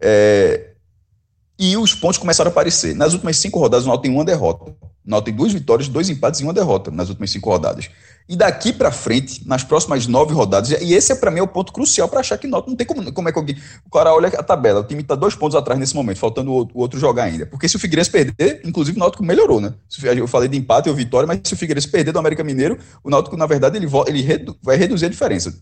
[0.00, 0.73] É,
[1.58, 2.94] e os pontos começaram a aparecer.
[2.94, 4.70] Nas últimas cinco rodadas, o Náutico tem uma derrota.
[4.70, 7.88] O Náutico tem duas vitórias, dois empates e uma derrota nas últimas cinco rodadas.
[8.26, 11.46] E daqui para frente, nas próximas nove rodadas, e esse é para mim é o
[11.46, 14.14] ponto crucial para achar que Náutico não tem como, como é que alguém, o cara
[14.14, 17.24] olha a tabela, o time está dois pontos atrás nesse momento, faltando o, outro jogar
[17.24, 17.44] ainda.
[17.44, 19.74] Porque se o Figueirense perder, inclusive o Náutico melhorou, né?
[20.16, 23.10] Eu falei de empate ou vitória, mas se o Figueirense perder do América Mineiro, o
[23.10, 25.54] Náutico na verdade ele, ele redu, vai reduzir a diferença.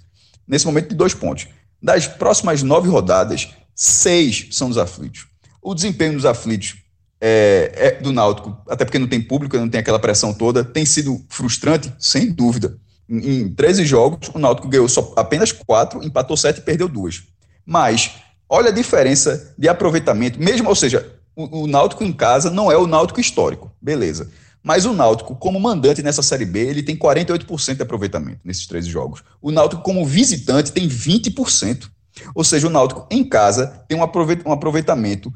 [0.47, 1.49] Nesse momento de dois pontos.
[1.83, 5.32] Das próximas nove rodadas, seis são dos aflitos.
[5.63, 6.83] O desempenho dos aflitos
[7.21, 10.85] é, é, do Náutico, até porque não tem público, não tem aquela pressão toda, tem
[10.85, 12.77] sido frustrante, sem dúvida.
[13.09, 17.23] Em, em 13 jogos, o Náutico ganhou só apenas 4, empatou 7 e perdeu 2.
[17.65, 18.11] Mas,
[18.49, 22.77] olha a diferença de aproveitamento, mesmo, ou seja, o, o Náutico em casa não é
[22.77, 24.29] o Náutico histórico, beleza.
[24.61, 28.89] Mas o Náutico, como mandante nessa Série B, ele tem 48% de aproveitamento nesses 13
[28.89, 29.23] jogos.
[29.41, 31.89] O Náutico, como visitante, tem 20%.
[32.35, 35.33] Ou seja, o Náutico em casa tem um aproveitamento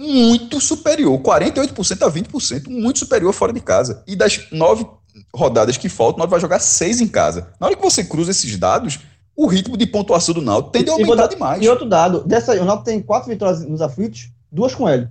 [0.00, 4.02] muito superior, 48% a 20%, muito superior fora de casa.
[4.06, 4.86] E das nove
[5.34, 7.48] rodadas que faltam, nós vai jogar seis em casa.
[7.60, 9.00] Na hora que você cruza esses dados,
[9.36, 11.62] o ritmo de pontuação do Náutico tende a aumentar demais.
[11.62, 15.06] E outro dado, dessa, o Náutico tem quatro vitórias nos aflitos, duas com ele.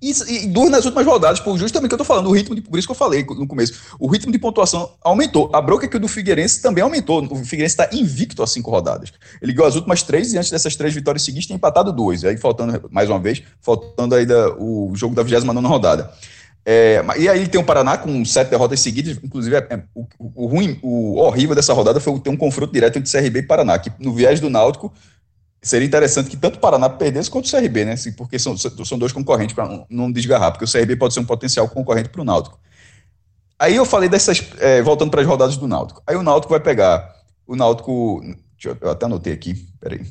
[0.00, 2.60] E, e, duas nas últimas rodadas, por justamente que eu tô falando, o ritmo de,
[2.60, 5.50] por isso que eu falei no começo, o ritmo de pontuação aumentou.
[5.52, 7.24] A broca que do Figueirense também aumentou.
[7.24, 9.12] O Figueirense está invicto a cinco rodadas.
[9.42, 12.24] Ele ganhou as últimas três e antes dessas três vitórias seguintes tem empatado duas.
[12.24, 16.12] Aí faltando, mais uma vez, faltando ainda o jogo da 29 rodada.
[16.64, 20.46] É, e aí tem o Paraná com sete derrotas seguidas, inclusive é, é, o, o,
[20.46, 23.90] ruim, o horrível dessa rodada foi ter um confronto direto entre CRB e Paraná, que
[23.98, 24.92] no viés do Náutico
[25.60, 27.92] seria interessante que tanto o Paraná perdesse quanto o CRB, né?
[27.92, 31.24] Assim, porque são, são dois concorrentes para não desgarrar, porque o CRB pode ser um
[31.24, 32.58] potencial concorrente para o Náutico.
[33.58, 34.42] Aí eu falei dessas.
[34.60, 36.02] É, voltando para as rodadas do Náutico.
[36.06, 37.12] Aí o Náutico vai pegar.
[37.46, 38.22] O Náutico.
[38.64, 40.06] Eu, eu, até anotei aqui, peraí.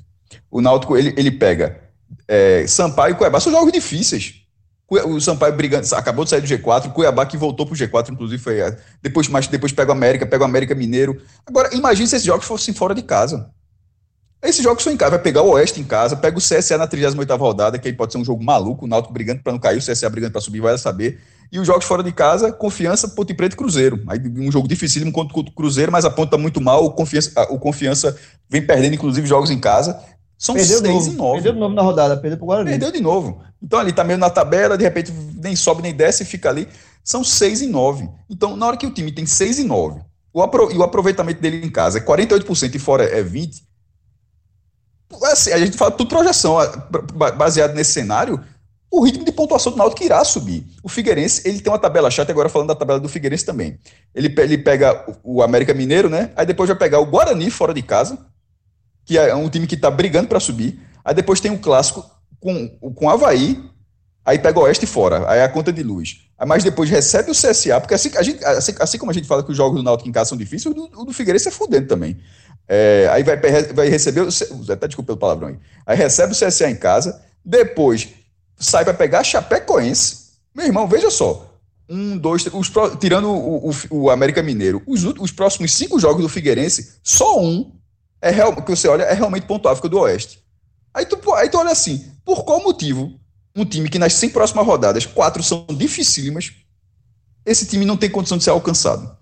[0.52, 1.80] O Náutico ele, ele pega
[2.28, 3.40] é, Sampaio e Cuiabá.
[3.40, 4.42] São jogos difíceis.
[4.90, 8.10] O Sampaio brigando, acabou de sair do G4, o Cuiabá que voltou para o G4,
[8.10, 8.58] inclusive foi.
[9.02, 11.22] Depois, mais, depois pega o América, pega o América Mineiro.
[11.46, 13.52] Agora, imagine se esses jogos fossem fora de casa.
[14.48, 16.88] Esses jogos são em casa, vai pegar o Oeste em casa, pega o CSA na
[16.88, 19.78] 38ª rodada, que aí pode ser um jogo maluco, o Náutico brigando para não cair,
[19.78, 21.20] o CSA brigando para subir, vai saber.
[21.52, 24.02] E os jogos fora de casa, Confiança, Ponte Preta e Cruzeiro.
[24.08, 27.42] Aí um jogo dificílimo contra o Cruzeiro, mas a ponta tá muito mal, o Confiança,
[27.50, 28.18] o Confiança
[28.50, 30.00] vem perdendo, inclusive, jogos em casa.
[30.38, 31.34] São perdeu seis e nove.
[31.34, 32.70] Perdeu de novo na rodada, perdeu pro Guarani.
[32.70, 33.42] Perdeu de novo.
[33.62, 36.70] Então ali tá meio na tabela, de repente nem sobe nem desce e fica ali.
[37.04, 38.08] São seis e nove.
[38.30, 40.00] Então, na hora que o time tem seis e nove,
[40.34, 43.67] o e o aproveitamento dele em casa é 48% e fora é 20%,
[45.24, 46.58] assim, a gente fala tudo projeção,
[47.38, 48.44] baseado nesse cenário,
[48.92, 50.66] o ritmo de pontuação do Náutico irá subir.
[50.82, 53.78] O Figueirense, ele tem uma tabela chata, agora falando da tabela do Figueirense também.
[54.16, 56.32] Ele, ele pega o América Mineiro, né?
[56.36, 58.18] Aí depois vai pegar o Guarani fora de casa,
[59.06, 60.80] que é um time que está brigando para subir.
[61.04, 62.06] Aí depois tem o um clássico
[62.40, 63.62] com, com o Havaí,
[64.26, 66.22] aí pega o Oeste fora, aí é a conta de luz.
[66.38, 69.44] Aí mais depois recebe o CSA, porque assim, gente, assim, assim como a gente fala
[69.44, 71.52] que os jogos do Náutico em casa são difíceis, o do, o do Figueirense é
[71.52, 72.18] fudendo também.
[72.68, 73.38] É, aí vai,
[73.74, 78.10] vai receber, o, até desculpa pelo palavrão aí, aí recebe o CSA em casa, depois
[78.60, 80.28] sai para pegar Chapecoense.
[80.54, 81.54] Meu irmão, veja só.
[81.90, 86.28] Um, dois, os, tirando o, o, o América Mineiro, os, os próximos cinco jogos do
[86.28, 87.72] Figueirense, só um
[88.22, 90.44] é real, que você olha é realmente pontuável do Oeste.
[90.94, 93.18] Aí tu, aí tu olha assim, por qual motivo
[93.56, 96.52] um time que nas 100 próximas rodadas, quatro são dificílimas,
[97.46, 99.17] esse time não tem condição de ser alcançado?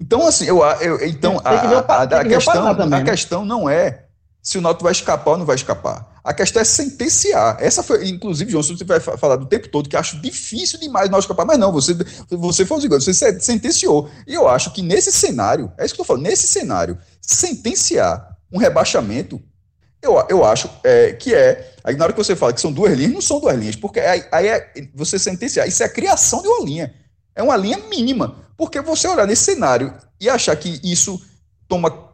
[0.00, 3.10] Então, assim, eu, eu então a, a, a, questão, também, a né?
[3.10, 4.06] questão não é
[4.42, 6.08] se o Náutico vai escapar ou não vai escapar.
[6.24, 7.56] A questão é sentenciar.
[7.60, 11.24] Essa foi, inclusive, João, você vai falar do tempo todo que acho difícil demais nós
[11.24, 11.94] escapar, mas não, você,
[12.30, 14.08] você foi o você sentenciou.
[14.26, 18.58] E eu acho que nesse cenário, é isso que eu falo, nesse cenário, sentenciar um
[18.58, 19.40] rebaixamento,
[20.02, 21.74] eu, eu acho é, que é.
[21.84, 24.00] Aí na hora que você fala que são duas linhas, não são duas linhas, porque
[24.00, 25.68] aí, aí é você sentenciar.
[25.68, 26.94] Isso é a criação de uma linha.
[27.40, 28.36] É uma linha mínima.
[28.56, 31.20] Porque você olhar nesse cenário e achar que isso
[31.66, 32.10] toma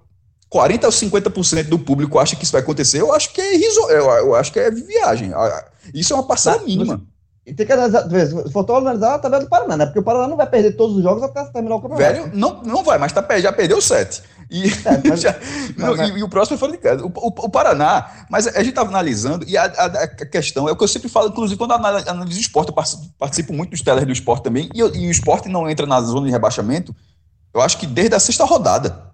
[0.48, 3.80] 40 ou 50% do público acha que isso vai acontecer, eu acho que é riso,
[3.90, 5.32] eu, eu acho que é viagem.
[5.92, 7.02] Isso é uma parcela mínima.
[7.46, 8.08] E tem que analisar,
[8.52, 9.86] faltou analisar a tabela do Paraná, né?
[9.86, 12.12] Porque o Paraná não vai perder todos os jogos até terminar o campeonato.
[12.12, 14.20] Velho, não, não vai, mas tá, já perdeu sete.
[14.50, 15.36] E, é, mas, já,
[15.76, 17.04] mas, não, e, e, o próximo é fora de casa.
[17.04, 20.72] O, o, o Paraná, mas a gente estava analisando, e a, a, a, questão é
[20.72, 23.80] o que eu sempre falo, inclusive quando analiso o esporte, eu participo, participo muito dos
[23.80, 26.94] telas do esporte também, e, e o esporte não entra na zona de rebaixamento,
[27.54, 29.06] eu acho que desde a sexta rodada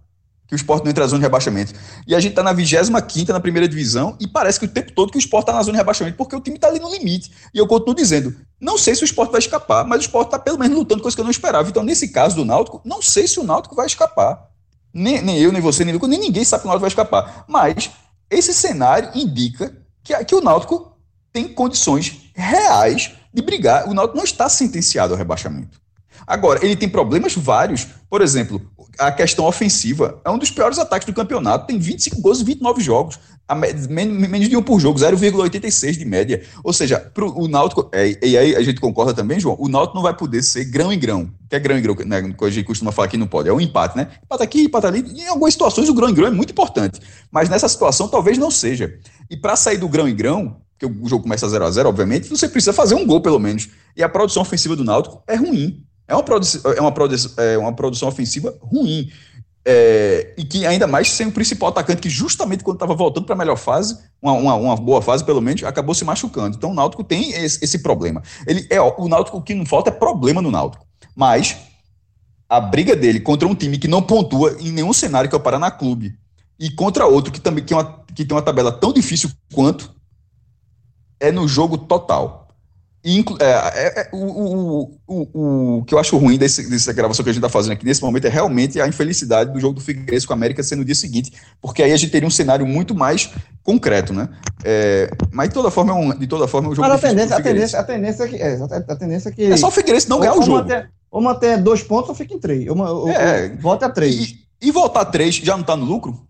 [0.46, 1.72] que o esporte não entra na zona de rebaixamento.
[2.06, 5.10] E a gente está na 25 na primeira divisão e parece que o tempo todo
[5.10, 7.30] que o esporte está na zona de rebaixamento, porque o time está ali no limite.
[7.54, 10.38] E eu continuo dizendo, não sei se o esporte vai escapar, mas o esporte está
[10.38, 11.68] pelo menos lutando, coisa que eu não esperava.
[11.68, 14.48] Então, nesse caso do Náutico, não sei se o Náutico vai escapar.
[14.92, 17.44] Nem, nem eu, nem você, nem, nem ninguém sabe que o Náutico vai escapar.
[17.48, 17.90] Mas
[18.30, 20.96] esse cenário indica que, que o Náutico
[21.32, 23.88] tem condições reais de brigar.
[23.88, 25.80] O Náutico não está sentenciado ao rebaixamento.
[26.26, 27.86] Agora, ele tem problemas vários.
[28.08, 28.60] Por exemplo,
[28.98, 30.20] a questão ofensiva.
[30.24, 31.66] É um dos piores ataques do campeonato.
[31.66, 33.18] Tem 25 gols em 29 jogos.
[33.88, 36.42] Menos de um por jogo, 0,86 de média.
[36.64, 37.90] Ou seja, pro, o Náutico.
[37.92, 39.56] É, e aí a gente concorda também, João?
[39.58, 41.30] O Náutico não vai poder ser grão em grão.
[41.50, 42.22] Que é grão em grão, né?
[42.22, 43.48] Que a gente costuma falar que não pode.
[43.48, 44.08] É um empate, né?
[44.24, 45.00] Empate aqui, empate ali.
[45.00, 47.00] Em algumas situações, o grão em grão é muito importante.
[47.30, 48.98] Mas nessa situação, talvez não seja.
[49.28, 52.28] E para sair do grão em grão, que o jogo começa 0 a 0 obviamente,
[52.28, 53.68] você precisa fazer um gol, pelo menos.
[53.96, 55.84] E a produção ofensiva do Náutico é ruim.
[56.06, 59.10] É uma, produ é uma, produ é uma produção ofensiva ruim.
[59.64, 63.36] É, e que ainda mais sem o principal atacante, que justamente quando estava voltando para
[63.36, 66.56] a melhor fase, uma, uma, uma, boa fase pelo menos, acabou se machucando.
[66.56, 68.22] Então o Náutico tem esse, esse problema.
[68.46, 70.84] Ele é O Náutico, o que não falta é problema no Náutico.
[71.14, 71.56] Mas
[72.48, 75.42] a briga dele contra um time que não pontua em nenhum cenário, que é o
[75.42, 76.18] Paraná Clube,
[76.58, 79.94] e contra outro que também que, é uma, que tem uma tabela tão difícil quanto,
[81.18, 82.41] é no jogo total.
[83.04, 87.30] É, é, é, o, o, o, o, que eu acho ruim desse, dessa gravação que
[87.30, 90.24] a gente está fazendo aqui nesse momento é realmente a infelicidade do jogo do Figueirense
[90.24, 92.94] com a América sendo no dia seguinte, porque aí a gente teria um cenário muito
[92.94, 93.28] mais
[93.64, 94.28] concreto, né?
[94.64, 97.08] É, mas de toda forma é um, de toda forma, é um jogo mas a
[97.08, 99.72] tendência, a tendência, a tendência é que é, a tendência é que é só o
[99.72, 100.58] Figueirense não ganhar o jogo.
[100.58, 102.68] Manter, ou manter dois pontos ou fica em três.
[102.68, 104.14] Ou, ou, é, volta a três.
[104.14, 106.24] E, e voltar a três já não está no lucro?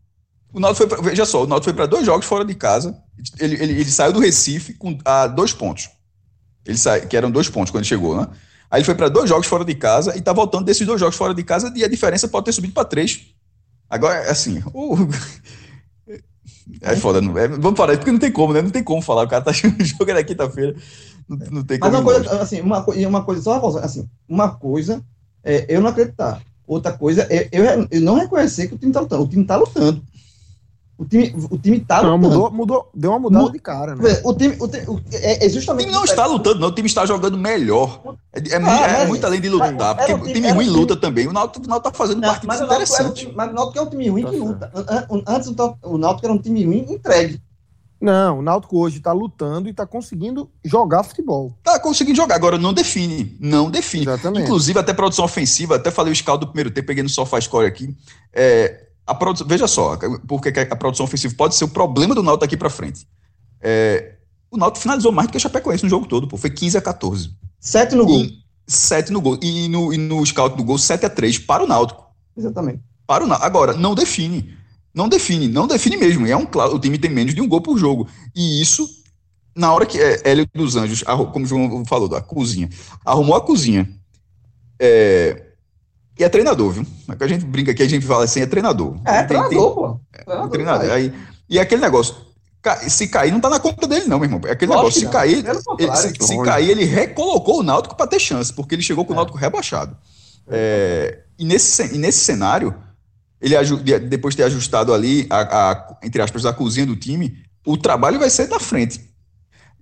[0.55, 2.97] O Náutico foi, pra, veja só, o Náutico foi para dois jogos fora de casa.
[3.39, 5.91] Ele, ele, ele saiu do Recife com a dois pontos.
[6.64, 8.29] Ele sai, que eram dois pontos quando chegou, né?
[8.70, 11.16] Aí ele foi para dois jogos fora de casa e tá voltando desses dois jogos
[11.16, 13.27] fora de casa e a diferença pode ter subido para três.
[13.88, 14.96] Agora, assim, uh,
[16.81, 17.20] é foda.
[17.20, 18.62] Não, é, vamos parar, porque não tem como, né?
[18.62, 19.25] Não tem como falar.
[19.25, 20.75] O cara tá jogando na quinta-feira.
[21.29, 21.92] Não, não, tem como.
[21.92, 25.05] Mas uma coisa, assim, uma, uma coisa, só assim, uma coisa
[25.44, 26.40] é eu não acreditar.
[26.66, 29.22] Outra coisa é eu, eu não reconhecer que o time tá lutando.
[29.22, 30.03] O time tá lutando.
[31.03, 32.29] O time, o time tá não, lutando.
[32.29, 34.21] Mudou, mudou, deu uma mudada de cara, né?
[34.23, 35.87] O time, o, time, é, é justamente.
[35.87, 36.69] O time não está lutando, não.
[36.69, 38.15] O time está jogando melhor.
[38.33, 39.97] É, é, ah, é muito além de lutar.
[39.97, 41.27] Porque o time, ruim luta também.
[41.27, 43.27] O Náutico, está fazendo não, partidas mas interessantes.
[43.27, 44.73] Um, mas o Náutico é um time ruim tá que luta.
[45.27, 47.43] Antes o Náutico era um time ruim entregue.
[48.01, 51.53] Não, o Náutico hoje está lutando e está conseguindo jogar futebol.
[51.59, 53.37] Está conseguindo jogar, agora não define.
[53.41, 54.05] Não define.
[54.05, 54.45] Exatamente.
[54.45, 57.67] Inclusive, até produção ofensiva, até falei o scout do primeiro tempo, peguei no sofá score
[57.67, 57.93] aqui.
[58.33, 62.57] É, a veja só, porque a produção ofensiva pode ser o problema do Náutico aqui
[62.57, 63.07] para frente.
[63.61, 64.17] É,
[64.51, 66.37] o Náutico finalizou mais do que a Chapecoense no jogo todo, pô.
[66.37, 67.35] Foi 15 a 14.
[67.59, 68.27] 7 no gol.
[68.67, 69.38] 7 no gol.
[69.43, 72.05] E no, e no scout do gol, 7 a 3 para o Náutico.
[72.37, 72.81] Exatamente.
[73.07, 73.47] Para o Náutico.
[73.47, 74.57] Agora, não define.
[74.95, 76.27] Não define, não define mesmo.
[76.27, 78.07] É um claro, o time tem menos de um gol por jogo.
[78.35, 78.87] E isso,
[79.57, 82.69] na hora que é, Hélio dos Anjos, como o João falou, da cozinha,
[83.05, 83.88] arrumou a cozinha.
[84.79, 85.41] É,
[86.18, 86.87] e é treinador, viu?
[87.09, 88.96] É que a gente brinca aqui, a gente fala assim, é treinador.
[89.05, 90.01] É, treinador, tem, pô.
[90.12, 90.90] Treinador, treinador.
[90.90, 91.12] Aí,
[91.48, 92.14] e é aquele negócio,
[92.88, 94.40] se cair, não tá na conta dele, não, meu irmão.
[94.46, 98.20] É aquele negócio, se cair, ele, se, se, cair, ele recolocou o Náutico para ter
[98.20, 99.16] chance, porque ele chegou com o é.
[99.16, 99.96] Náutico rebaixado.
[100.48, 102.75] É, e, nesse, e nesse cenário,
[103.40, 103.57] ele
[104.01, 108.18] depois de ter ajustado ali, a, a, entre aspas, a cozinha do time, o trabalho
[108.18, 109.12] vai ser na frente.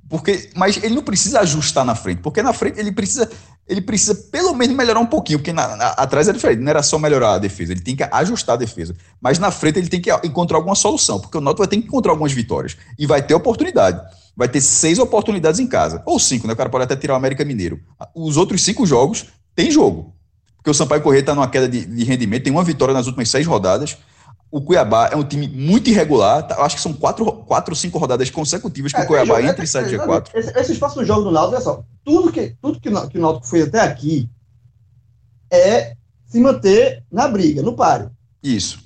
[0.09, 3.31] Porque, mas ele não precisa ajustar na frente, porque na frente ele precisa,
[3.69, 6.83] ele precisa pelo menos melhorar um pouquinho, porque na, na, atrás é diferente, não era
[6.83, 8.95] só melhorar a defesa, ele tem que ajustar a defesa.
[9.21, 11.87] Mas na frente ele tem que encontrar alguma solução, porque o Náutico vai ter que
[11.87, 14.01] encontrar algumas vitórias e vai ter oportunidade.
[14.37, 16.55] Vai ter seis oportunidades em casa, ou cinco, né?
[16.55, 17.81] O cara pode até tirar o América Mineiro.
[18.15, 20.15] Os outros cinco jogos tem jogo,
[20.57, 23.29] porque o Sampaio Corrêa está numa queda de, de rendimento, tem uma vitória nas últimas
[23.29, 23.97] seis rodadas
[24.51, 26.47] o Cuiabá é um time muito irregular.
[26.47, 26.63] Tá?
[26.63, 29.85] Acho que são quatro, quatro cinco rodadas consecutivas que é, o Cuiabá entra e sai
[29.85, 30.31] de G4.
[30.35, 33.47] Esse, esses próximos jogos do Náutico, olha só, tudo que, tudo que, que o Náutico
[33.47, 34.29] foi até aqui
[35.51, 38.11] é se manter na briga, no páreo.
[38.43, 38.81] Isso.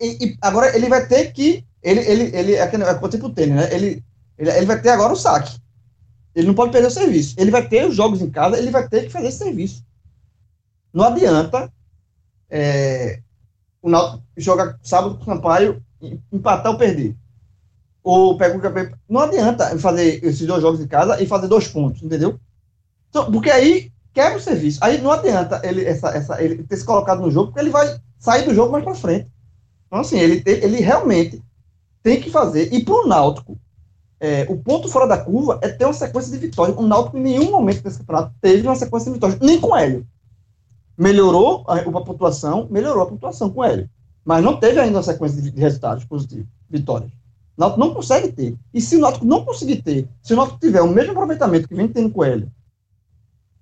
[0.00, 1.64] E, e, agora ele vai ter que.
[1.82, 3.68] Ele, ele, ele é, é tipo o tênis, né?
[3.72, 4.04] Ele,
[4.36, 5.56] ele, ele vai ter agora o saque.
[6.34, 7.34] Ele não pode perder o serviço.
[7.38, 9.84] Ele vai ter os jogos em casa, ele vai ter que fazer esse serviço.
[10.92, 11.72] Não adianta
[12.50, 13.20] é,
[13.82, 15.82] o Náutico joga sábado com o Sampaio,
[16.32, 17.16] empatar ou perder.
[18.02, 18.90] Ou pega o campeão.
[19.08, 22.38] Não adianta fazer esses dois jogos em casa e fazer dois pontos, entendeu?
[23.08, 24.78] Então, porque aí quebra o serviço.
[24.82, 27.98] Aí não adianta ele, essa, essa, ele ter se colocado no jogo, porque ele vai
[28.18, 29.30] sair do jogo mais para frente.
[29.86, 31.42] Então, assim, ele, ele realmente
[32.02, 32.72] tem que fazer.
[32.72, 33.58] E para o Náutico,
[34.18, 36.76] é, o ponto fora da curva é ter uma sequência de vitórias.
[36.76, 40.06] O Náutico, em nenhum momento desse campeonato, teve uma sequência de vitórias, nem com Hélio
[40.96, 43.88] melhorou a, pontuação, melhorou a pontuação com ele.
[44.24, 47.12] Mas não teve ainda uma sequência de, de resultados positivos, vitórias.
[47.56, 48.56] O Náutico não consegue ter.
[48.72, 51.74] E se o Náutico não conseguir ter, se o Náutico tiver o mesmo aproveitamento que
[51.74, 52.50] vem tendo com ele,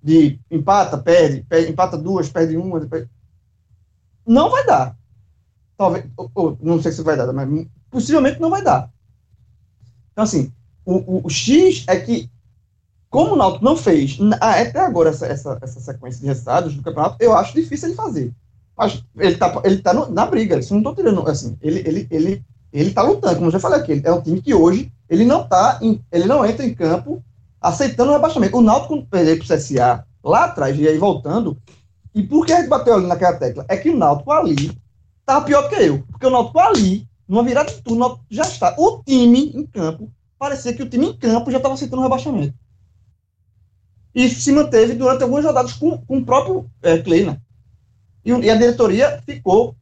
[0.01, 3.07] de empata, perde, perde empata duas, perde uma, depois,
[4.25, 4.97] não vai dar.
[5.77, 8.91] Talvez, ou, ou, não sei se vai dar, mas possivelmente não vai dar.
[10.11, 10.51] Então, assim,
[10.85, 12.29] o, o, o X é que
[13.15, 16.83] como o Náutico não fez ah, até agora essa, essa, essa sequência de resultados do
[16.83, 18.33] campeonato, eu acho difícil ele fazer.
[18.77, 22.07] Mas ele tá, ele tá no, na briga, isso não tô tirando, assim, ele, ele,
[22.11, 25.23] ele, ele tá lutando, como eu já falei aqui, é um time que hoje ele
[25.23, 27.23] não tá, em, ele não entra em campo
[27.61, 28.57] aceitando o rebaixamento.
[28.57, 31.57] O Náutico, perdeu pro CSA lá atrás, e aí voltando,
[32.13, 33.65] e por que a gente bateu ali naquela tecla?
[33.69, 34.77] É que o Náutico ali
[35.25, 38.75] tá pior que eu, porque o Náutico ali, numa virada de turno, já está.
[38.77, 42.64] O time em campo, parecia que o time em campo já estava aceitando o rebaixamento.
[44.15, 46.95] E se manteve durante algumas rodadas com, com o próprio é.
[48.23, 49.75] E, e, a diretoria ficou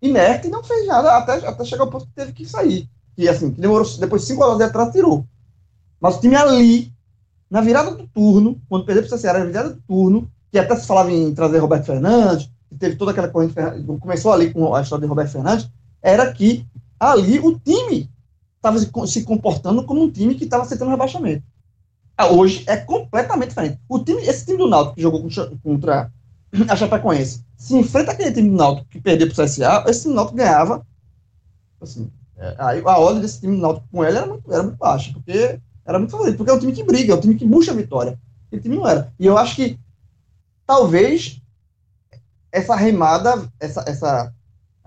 [0.00, 2.88] inerte e não fez nada até, até chegar ao ponto que teve que sair.
[3.18, 5.26] E assim, demorou, depois de cinco horas de atrás, tirou.
[6.00, 6.90] Mas o time ali,
[7.50, 10.74] na virada do turno, quando perdeu para o CCR, na virada do turno, que até
[10.76, 13.54] se falava em trazer Roberto Fernandes, que teve toda aquela corrente,
[14.00, 15.68] começou ali com a história de Roberto Fernandes,
[16.02, 16.66] era que
[16.98, 18.10] ali o time
[18.56, 21.44] estava se comportando como um time que estava aceitando rebaixamento.
[22.16, 23.78] Ah, hoje é completamente diferente.
[23.88, 25.28] O time, esse time do Náutico que jogou
[25.62, 26.10] contra
[26.68, 30.14] a Chapecoense, se enfrenta aquele time do Náutico que perdeu para o CSA, esse time
[30.14, 30.86] do Náutico ganhava.
[31.80, 34.76] Assim, é, aí a ordem desse time do Náutico com ele era muito, era muito
[34.76, 37.44] baixa, porque era muito favorito, porque é um time que briga, é um time que
[37.44, 38.18] busca a vitória.
[38.46, 39.12] Aquele time não era.
[39.18, 39.78] E eu acho que
[40.66, 41.42] talvez
[42.52, 44.32] essa remada, essa, essa,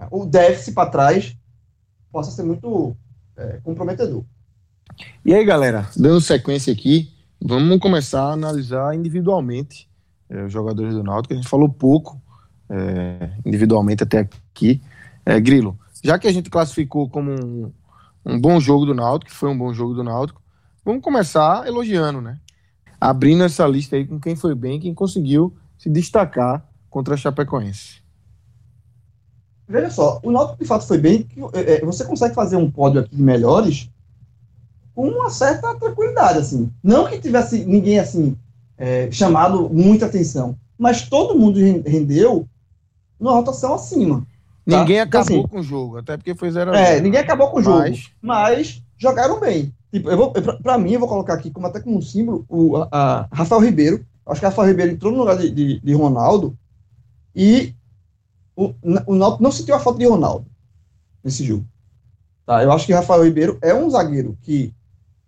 [0.10, 1.36] o déficit para trás
[2.10, 2.96] possa ser muito
[3.36, 4.24] é, comprometedor.
[5.24, 9.88] E aí, galera, dando sequência aqui, Vamos começar a analisar individualmente
[10.30, 11.34] é, os jogadores do Náutico.
[11.34, 12.20] A gente falou pouco
[12.70, 14.82] é, individualmente até aqui.
[15.26, 17.72] É, Grilo, já que a gente classificou como um,
[18.26, 20.42] um bom jogo do Náutico, que foi um bom jogo do Náutico,
[20.84, 22.40] vamos começar elogiando, né?
[23.00, 28.02] Abrindo essa lista aí com quem foi bem, quem conseguiu se destacar contra a Chapecoense.
[29.68, 31.28] Veja só, o Náutico de fato foi bem.
[31.84, 33.92] Você consegue fazer um pódio aqui de melhores
[34.98, 36.72] com uma certa tranquilidade, assim.
[36.84, 38.36] Não que tivesse ninguém, assim,
[38.76, 42.48] é, chamado muita atenção, mas todo mundo rendeu
[43.20, 44.26] numa rotação acima.
[44.68, 44.80] Tá?
[44.80, 47.60] Ninguém então, acabou assim, com o jogo, até porque foi 0 É, ninguém acabou com
[47.60, 49.72] o jogo, mas, mas jogaram bem.
[49.94, 52.78] Tipo, eu vou, para mim, eu vou colocar aqui como até como um símbolo o
[52.78, 54.04] a, a Rafael Ribeiro.
[54.26, 56.58] Acho que o Rafael Ribeiro entrou no lugar de, de, de Ronaldo
[57.36, 57.76] e
[58.56, 58.74] o,
[59.06, 60.48] o Náutico não sentiu a falta de Ronaldo
[61.24, 61.64] nesse jogo.
[62.48, 62.64] Tá?
[62.64, 64.74] Eu acho que Rafael Ribeiro é um zagueiro que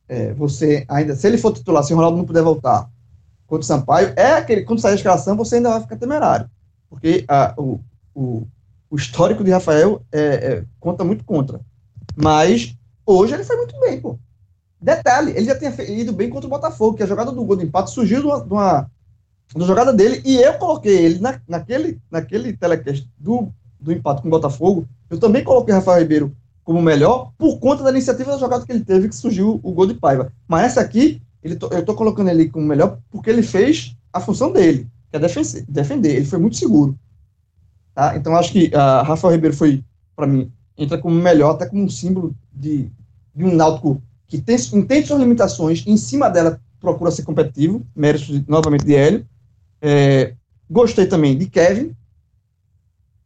[0.09, 2.89] é, você ainda, se ele for titular, se o Ronaldo não puder voltar
[3.45, 6.49] contra o Sampaio, é aquele, quando sair a escalação, você ainda vai ficar temerário.
[6.89, 7.79] Porque a, o,
[8.13, 8.47] o,
[8.89, 11.61] o histórico de Rafael é, é, conta muito contra.
[12.15, 14.17] Mas hoje ele foi muito bem, pô.
[14.81, 17.65] Detalhe, ele já tinha ido bem contra o Botafogo, que a jogada do gol de
[17.65, 18.91] empate surgiu de uma, de uma,
[19.49, 23.49] de uma jogada dele, e eu coloquei ele na, naquele, naquele telecast do,
[23.79, 26.35] do empate com o Botafogo, eu também coloquei Rafael Ribeiro
[26.69, 29.87] como melhor por conta da iniciativa da jogada que ele teve, que surgiu o gol
[29.87, 30.31] de Paiva.
[30.47, 34.53] Mas essa aqui, ele eu tô colocando ele como melhor porque ele fez a função
[34.53, 35.65] dele, que é defender.
[35.67, 36.15] defender.
[36.17, 36.95] Ele foi muito seguro.
[37.95, 38.15] Tá?
[38.15, 39.83] Então, acho que uh, Rafael Ribeiro foi,
[40.15, 42.87] para mim, entra como melhor, até como um símbolo de,
[43.33, 48.45] de um náutico que tem, entende suas limitações, em cima dela procura ser competitivo, mérito
[48.47, 49.25] novamente de Hélio.
[49.81, 50.35] É,
[50.69, 51.95] gostei também de Kevin,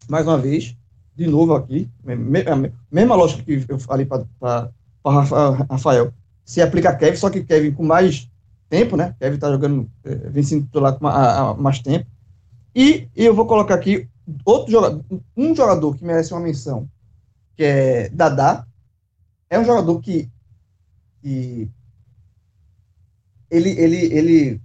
[0.08, 0.78] mais uma vez,
[1.16, 1.89] de novo aqui,
[2.91, 4.70] mesma lógica que eu falei para
[5.70, 6.11] Rafael,
[6.43, 8.30] se aplica a Kevin, só que Kevin com mais
[8.70, 9.16] tempo, né?
[9.20, 11.05] Kevin está jogando, é, vem sendo titular com
[11.61, 12.05] mais tempo.
[12.76, 14.09] E, e eu vou colocar aqui
[14.43, 15.05] outro jogador,
[15.38, 16.89] um jogador que merece uma menção,
[17.55, 18.66] que é Dadá.
[19.49, 20.28] É um jogador que,
[21.22, 21.70] que
[23.51, 24.61] ele, ele, ele,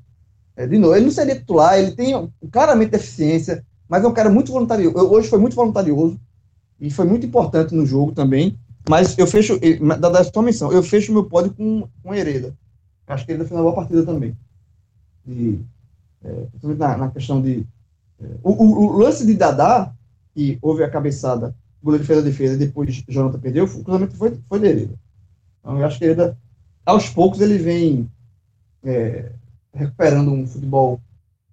[0.57, 4.31] é, de novo, ele não seria titular, ele tem claramente deficiência, mas é um cara
[4.31, 4.97] muito voluntarioso.
[4.97, 6.19] Hoje foi muito voluntarioso
[6.81, 8.59] e foi muito importante no jogo também.
[8.89, 9.59] Mas eu fecho,
[10.01, 12.55] da sua menção, eu fecho meu pódio com, com Hereda.
[13.07, 14.37] Acho que ele fez uma boa partida também.
[15.27, 15.61] E,
[16.25, 17.67] é, na, na, questão de.
[18.21, 19.93] É, o, o, o, lance de Dadá,
[20.35, 24.17] que houve a cabeçada, o goleiro fez a defesa e depois Jonathan perdeu, o cruzamento
[24.17, 24.95] foi, foi de Hereda.
[25.61, 26.37] Então eu acho que Hereda,
[26.85, 28.11] aos poucos, ele vem
[28.83, 29.33] é,
[29.73, 31.01] recuperando um futebol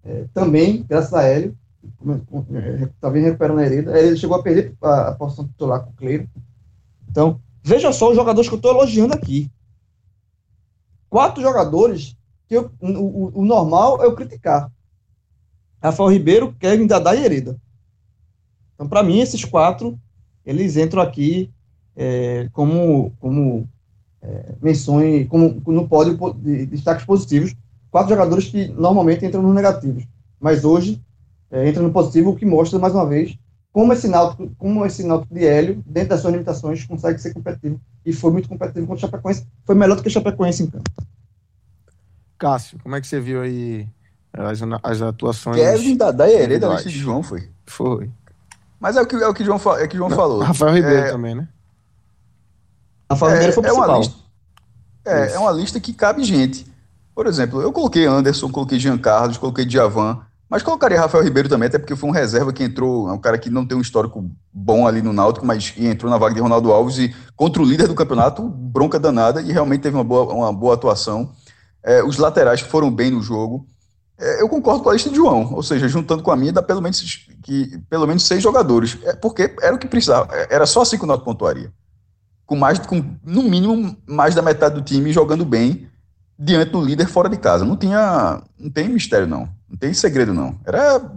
[0.03, 1.57] é, também, graças a Hélio.
[2.95, 3.99] Está vendo recuperando a Hereda.
[3.99, 6.29] Ele chegou a perder a, a posição titular com o Cleiro.
[7.09, 9.49] Então, veja só os jogadores que eu estou elogiando aqui
[11.15, 12.13] quatro jogadores
[12.45, 14.69] que eu, o, o, o, normal é eu criticar.
[15.81, 17.55] Rafael Ribeiro, Kevin, Dadá e Hereda.
[18.73, 19.97] Então, para mim, esses quatro,
[20.45, 21.49] eles entram aqui
[21.95, 23.65] é, como, como
[24.21, 27.55] é, menções, como no pódio de destaques positivos.
[27.89, 30.05] Quatro jogadores que normalmente entram nos negativos.
[30.37, 31.01] Mas hoje,
[31.51, 33.37] é, entra no positivo, o que mostra, mais uma vez,
[33.71, 37.79] como esse Náutico, como esse Náutico de Hélio, dentro das suas limitações, consegue ser competitivo.
[38.05, 39.45] E foi muito competitivo contra o Chapecoense.
[39.65, 40.89] Foi melhor do que o Chapecoense em campo.
[42.37, 43.87] Cássio, como é que você viu aí
[44.31, 45.57] as, as atuações?
[45.57, 47.49] Kevin Dadá e Hereda, a lista de João foi.
[47.65, 48.09] Foi.
[48.79, 50.39] Mas é o que, é o que João, é que João Não, falou.
[50.41, 51.47] Rafael Ribeiro é, também, né?
[53.09, 54.15] Rafael Ribeiro foi é uma lista,
[55.05, 56.65] é, é uma lista que cabe gente.
[57.13, 60.21] Por exemplo, eu coloquei Anderson, coloquei Jean Carlos, coloquei Djavan.
[60.49, 63.37] Mas colocaria Rafael Ribeiro também, até porque foi um reserva que entrou, é um cara
[63.37, 66.71] que não tem um histórico bom ali no Náutico, mas entrou na vaga de Ronaldo
[66.71, 70.53] Alves e contra o líder do campeonato, bronca danada, e realmente teve uma boa, uma
[70.53, 71.31] boa atuação.
[71.83, 73.65] É, os laterais foram bem no jogo.
[74.19, 76.61] É, eu concordo com a lista de João, ou seja, juntando com a minha, dá
[76.61, 78.97] pelo menos, que, pelo menos seis jogadores.
[79.03, 81.73] É, porque era o que precisava, é, era só assim que o Náutico pontuaria.
[82.45, 85.89] Com mais, com, no mínimo, mais da metade do time jogando bem
[86.37, 87.65] diante do líder fora de casa.
[87.65, 89.49] Não tinha, não tem mistério, não.
[89.75, 90.57] Não tem segredo, não.
[90.65, 91.01] Era.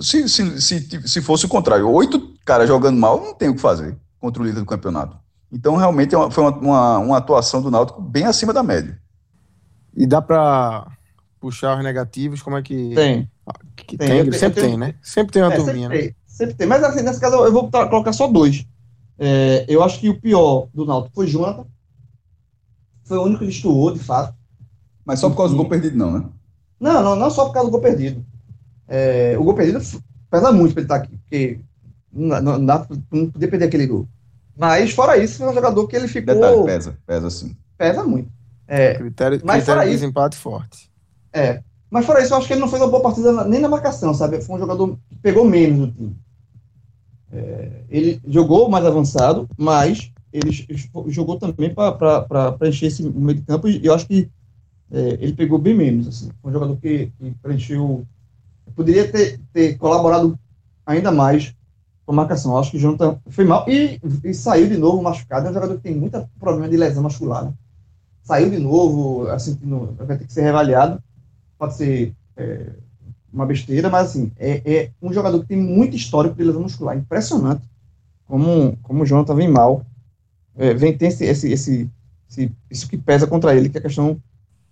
[0.00, 3.60] Se, se, se, se fosse o contrário, oito caras jogando mal, não tem o que
[3.60, 5.16] fazer contra o líder do campeonato.
[5.52, 9.00] Então, realmente, é foi uma, uma, uma atuação do Náutico bem acima da média.
[9.96, 10.88] E dá para
[11.38, 12.42] puxar os negativos?
[12.42, 12.92] Como é que.
[12.92, 13.30] Tem.
[13.76, 14.32] Que tem, tem.
[14.32, 14.96] sempre tem, né?
[15.00, 16.02] Sempre tem uma é, turminha, sempre né?
[16.02, 16.66] Tem, sempre tem.
[16.66, 18.66] Mas, assim, nesse caso, eu vou colocar só dois.
[19.16, 21.66] É, eu acho que o pior do Náutico foi Jonathan.
[23.04, 24.34] Foi o único que destoou, de fato.
[25.04, 26.24] Mas só por causa do gol perdido, não, né?
[26.78, 28.24] Não, não, não só por causa do gol perdido.
[28.86, 29.80] É, o gol perdido
[30.30, 31.60] pesa muito para ele estar tá aqui, porque
[32.12, 34.08] não, não, dá, não podia perder aquele gol.
[34.56, 36.34] Mas, fora isso, foi um jogador que ele ficou.
[36.34, 37.56] Detalhe, pesa, pesa sim.
[37.76, 38.30] Pesa muito.
[38.66, 40.90] É, critério mas critério de isso, desempate forte.
[41.32, 41.62] É.
[41.90, 44.14] Mas fora isso, eu acho que ele não fez uma boa partida nem na marcação,
[44.14, 44.40] sabe?
[44.40, 46.16] Foi um jogador que pegou menos no time.
[47.32, 50.50] É, ele jogou mais avançado, mas ele
[51.06, 54.28] jogou também para preencher esse meio de campo e eu acho que
[54.90, 56.08] é, ele pegou bem menos.
[56.08, 56.30] Assim.
[56.42, 58.06] Um jogador que, que preencheu.
[58.74, 60.38] Poderia ter, ter colaborado
[60.86, 61.54] ainda mais
[62.04, 62.52] com a marcação.
[62.52, 65.46] Eu acho que o Jonathan foi mal e, e, saiu de novo machucado.
[65.46, 67.44] É um jogador que tem muito problema de lesão muscular.
[67.44, 67.52] Né?
[68.22, 71.02] Saiu de novo, assim, no, vai ter que ser reavaliado.
[71.58, 72.70] Pode ser é,
[73.32, 76.96] uma besteira, mas assim, é, é, um jogador que tem muito histórico de lesão muscular.
[76.96, 77.62] Impressionante
[78.26, 79.84] como, como o Jonathan vem mal.
[80.56, 81.90] É, vem, tem esse, esse, esse,
[82.30, 84.20] esse, isso que pesa contra ele, que é a questão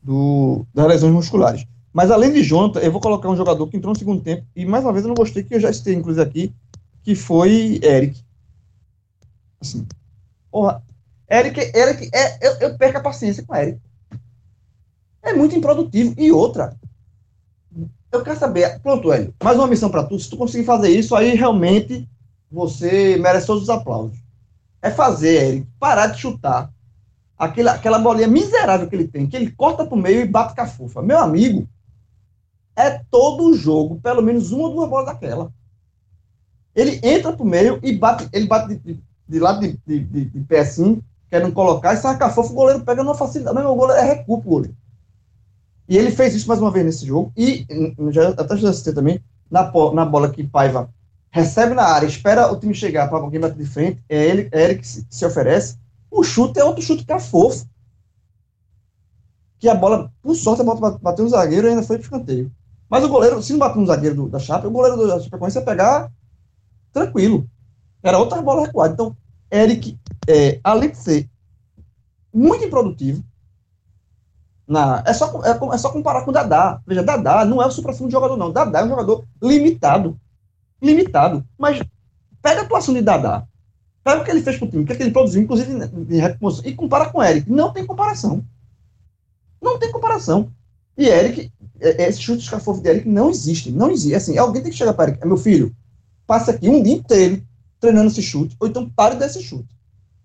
[0.03, 1.65] do, das lesões musculares.
[1.93, 4.65] Mas além de Jonathan, eu vou colocar um jogador que entrou no segundo tempo, e
[4.65, 6.55] mais uma vez eu não gostei, que eu já citei, inclusive, aqui,
[7.03, 8.19] que foi Eric.
[9.61, 9.87] Assim,
[10.51, 10.83] porra,
[11.31, 13.79] Eric, Eric é, eu, eu perco a paciência com Eric.
[15.23, 16.15] É muito improdutivo.
[16.19, 16.77] E outra,
[18.11, 21.15] eu quero saber, pronto, Hélio, mais uma missão para tu, se tu conseguir fazer isso,
[21.15, 22.09] aí realmente
[22.51, 24.19] você merece todos os aplausos.
[24.81, 26.72] É fazer, Eric, parar de chutar
[27.43, 30.61] aquela, aquela bolinha miserável que ele tem, que ele corta pro meio e bate com
[30.61, 31.03] a fufa.
[31.03, 31.69] Meu amigo,
[32.77, 35.53] é todo jogo, pelo menos uma ou duas bolas daquela.
[36.75, 40.41] Ele entra pro meio e bate, ele bate de, de, lado de, de, de, de
[40.41, 43.59] pé assim, querendo colocar, e saca a fofa, o goleiro pega numa facilidade.
[43.59, 44.77] O goleiro é recupero, goleiro.
[45.89, 47.67] E ele fez isso mais uma vez nesse jogo, e
[48.13, 49.21] já, até já assisti também,
[49.51, 50.89] na, na bola que Paiva
[51.29, 54.65] recebe na área, espera o time chegar para alguém bater de frente, é ele, é
[54.65, 55.82] ele que se, se oferece.
[56.13, 57.67] O chute é outro chute é fofo.
[59.59, 62.53] Que a bola, por sorte, a bola bateu no zagueiro e ainda foi de escanteio.
[62.89, 65.59] Mas o goleiro, se não bater no zagueiro do, da Chapa, o goleiro da Chapecoense
[65.59, 66.13] ia pegar
[66.93, 67.49] tranquilo.
[68.03, 68.93] Era outra bola recuada.
[68.93, 69.17] Então,
[69.51, 69.99] Eric,
[70.29, 71.31] é, além de ser
[72.31, 73.25] muito improdutivo,
[74.69, 76.83] na, é, só, é, é só comparar com o Dadá.
[76.87, 78.53] Veja, Dadá não é o supra-sumo de jogador, não.
[78.53, 80.21] Dadá é um jogador limitado.
[80.83, 81.43] Limitado.
[81.57, 81.83] Mas
[82.43, 83.47] pega a atuação de Dadá.
[84.05, 86.75] Pega o que ele fez pro time, o que ele produziu, inclusive de recomposição, e
[86.75, 87.51] compara com Eric.
[87.51, 88.45] Não tem comparação.
[89.61, 90.51] Não tem comparação.
[90.99, 93.71] E Eric é, é, esse chute escafofo de Eric não existe.
[93.71, 94.15] Não existe.
[94.15, 95.23] Assim, alguém tem que chegar para Eric.
[95.23, 95.75] É meu filho,
[96.27, 97.43] passa aqui um dia inteiro
[97.79, 99.69] treinando esse chute, ou então pare desse chute.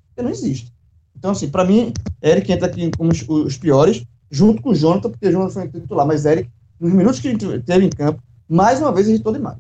[0.09, 0.71] Porque não existe.
[1.15, 5.09] Então, assim, para mim, Eric entra aqui como os, os, piores, junto com o Jonathan,
[5.09, 6.49] porque o Jonathan foi titular, mas Eric,
[6.80, 9.57] nos minutos que ele teve em campo, mais uma vez irritou demais.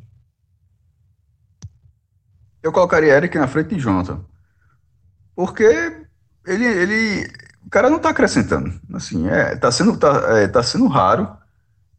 [2.67, 4.19] Eu colocaria Eric na frente de Jonathan.
[5.35, 5.63] Porque
[6.45, 7.27] ele, ele
[7.65, 8.73] o cara não está acrescentando.
[8.93, 11.27] Assim, é, tá sendo, tá, é, tá sendo raro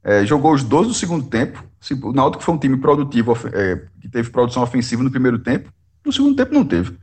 [0.03, 1.63] é, jogou os 12 do segundo tempo.
[2.03, 5.71] O Náutico foi um time produtivo, é, que teve produção ofensiva no primeiro tempo.
[6.05, 6.97] No segundo tempo não teve.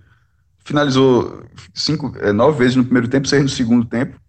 [0.64, 1.44] Finalizou
[1.74, 4.20] cinco, é, nove vezes no primeiro tempo, seis no segundo tempo.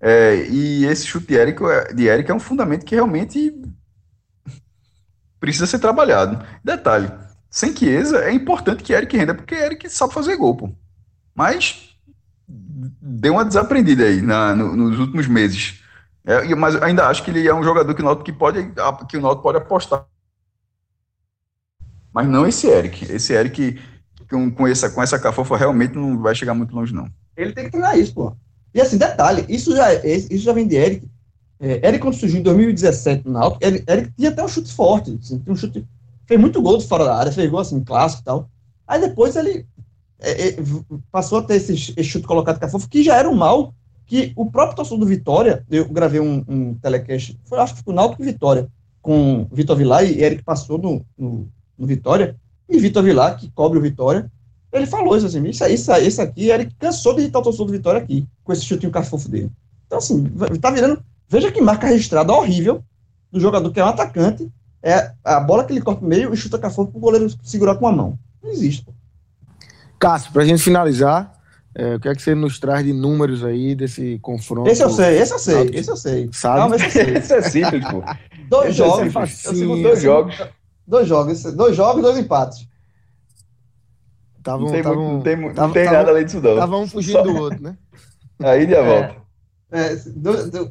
[0.00, 1.60] É, e esse chute de Eric,
[1.94, 3.54] de Eric é um fundamento que realmente
[5.40, 6.44] precisa ser trabalhado.
[6.62, 7.10] Detalhe,
[7.50, 10.70] sem Chiesa é importante que Eric renda, porque Eric sabe fazer gol, pô.
[11.34, 11.96] Mas
[12.46, 15.82] deu uma desaprendida aí na, no, nos últimos meses.
[16.24, 18.72] É, mas ainda acho que ele é um jogador que o Náutico que pode,
[19.08, 20.06] que o Náutico pode apostar.
[22.12, 23.10] Mas não esse Eric.
[23.10, 23.80] Esse Eric
[24.30, 27.08] com, com, essa, com essa cafofa realmente não vai chegar muito longe, não.
[27.36, 28.36] Ele tem que treinar isso, pô.
[28.74, 31.10] E assim, detalhe, isso já, isso já vem de Eric.
[31.60, 35.18] É, Eric, quando surgiu em 2017 no Náutico, Eric, Eric tinha até um chute forte.
[35.20, 35.86] Assim, um chute,
[36.28, 38.50] fez muito gol de fora da área, fez gol assim, clássico e tal.
[38.86, 39.66] Aí depois ele
[40.20, 40.56] é, é,
[41.10, 43.74] passou a ter esse, esse chute colocado cafofo, que já era um mal
[44.04, 47.92] que o próprio torcedor do Vitória, eu gravei um, um telecast, foi, acho que foi
[47.92, 48.68] o Náutico Vitória,
[49.00, 51.48] com Vitor Vilar e Eric passou no, no,
[51.78, 52.36] no, Vitória,
[52.68, 54.30] e Vitor Vilar, que cobre o Vitória,
[54.72, 57.72] ele falou isso assim, isso, isso, isso aqui, Eric cansou de irritar o torcedor do
[57.72, 59.50] Vitória aqui, com esse chutinho cafofo dele.
[59.86, 60.24] Então, assim,
[60.60, 62.82] tá virando, veja que marca registrada horrível
[63.30, 64.50] do jogador que é um atacante,
[64.82, 67.86] é a bola que ele corta no meio e chuta cafofo pro goleiro segurar com
[67.86, 68.18] a mão.
[68.42, 68.92] Não existe, pô.
[69.98, 71.38] Cássio, pra gente finalizar,
[71.74, 74.70] é, o que é que você nos traz de números aí desse confronto?
[74.70, 76.30] Esse eu sei, esse eu sei, esse eu sei.
[76.32, 76.60] Sabe?
[76.60, 78.02] Não, esse, esse é simples, pô.
[78.48, 80.42] Dois esse é jogos, é facinho, dois jogos.
[80.86, 82.68] Dois jogos, dois jogos, dois empates.
[84.42, 86.52] Tavam, não tem, tavam, muito, não tem, não tavam, tem tavam, nada além disso, não.
[86.52, 87.22] Estavam um fugindo Só...
[87.22, 87.76] do outro, né?
[88.40, 89.16] A ida e a volta.
[89.70, 89.98] É, é,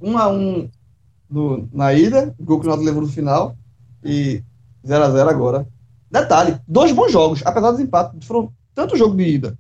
[0.01, 0.70] um a um
[1.30, 3.55] no, na ida, gol que o Náutico levou no final,
[4.08, 4.43] e
[4.86, 5.68] 0 a 0 agora.
[6.10, 9.58] Detalhe, dois bons jogos, apesar dos empates, foram tanto jogo de ida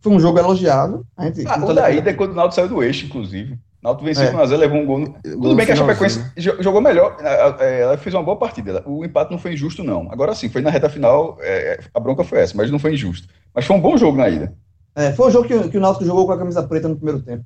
[0.00, 1.06] foi um jogo elogiado.
[1.16, 3.54] A gente, ah, o da ida é quando o Náutico saiu do eixo, inclusive.
[3.54, 4.30] O Náutico venceu é.
[4.30, 4.98] com 1x0, levou um gol.
[5.00, 5.12] No...
[5.22, 8.82] Tudo bem que a Chapecoense jogou melhor, ela fez uma boa partida.
[8.86, 10.10] O empate não foi injusto, não.
[10.10, 13.28] Agora sim, foi na reta final, é, a bronca foi essa, mas não foi injusto.
[13.54, 14.52] Mas foi um bom jogo na ida.
[14.94, 17.20] É, foi um jogo que, que o Náutico jogou com a camisa preta no primeiro
[17.22, 17.44] tempo.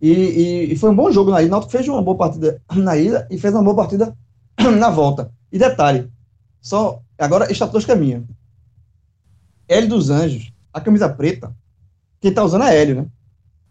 [0.00, 1.48] E, e, e, foi um bom jogo na ida.
[1.48, 4.14] O Náutico fez uma boa partida na ida e fez uma boa partida
[4.78, 5.30] na volta.
[5.52, 6.10] E detalhe,
[6.60, 8.24] só agora estatística caminha.
[9.68, 11.54] Hélio dos Anjos, a camisa preta,
[12.20, 13.06] quem tá usando é Hélio, né?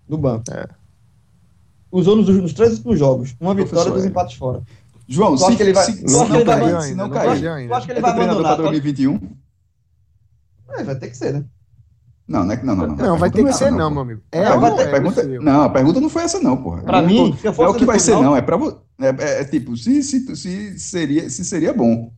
[0.07, 0.43] No banco.
[0.51, 0.67] É.
[1.91, 3.35] Usou nos, nos três últimos jogos.
[3.39, 4.61] Uma vitória e dois empates fora.
[5.07, 7.91] João, se, que ele vai, se, não, não, cair, se não cair, eu acho que
[7.91, 8.55] ele vai abandonar.
[8.55, 9.19] para 2021?
[10.69, 11.45] É, vai ter que ser, né?
[12.31, 12.95] Não, não é que não, não, não.
[12.95, 14.21] Não, vai ter que é ser, não, meu amigo.
[14.31, 16.81] É, não, a pergunta, não, a pergunta não foi essa, não, porra.
[16.81, 18.33] Pra mim, se eu fosse é o que vai ser, não.
[18.33, 18.57] É, pra,
[19.01, 22.13] é, é, é, tipo, se, se, se, seria, se seria bom.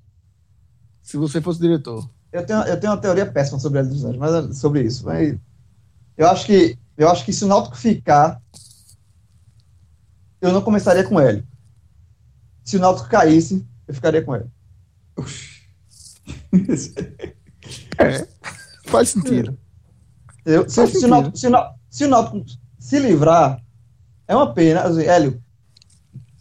[1.01, 2.07] Se você fosse diretor.
[2.31, 5.03] Eu tenho, eu tenho uma teoria péssima sobre a dos Anjos, mas sobre isso.
[5.03, 5.35] Mas
[6.15, 8.39] eu acho que eu acho que se o Náutico ficar,
[10.39, 11.43] eu não começaria com ele.
[12.63, 14.45] Se o Náutico caísse, eu ficaria com ele.
[17.97, 18.27] é,
[18.85, 19.57] faz sentido.
[20.45, 21.05] Eu, se, se.
[21.05, 21.51] O Náutico, se, o
[21.89, 22.45] se o Náutico
[22.79, 23.61] se livrar,
[24.27, 24.81] é uma pena.
[24.81, 25.41] Assim, Hélio,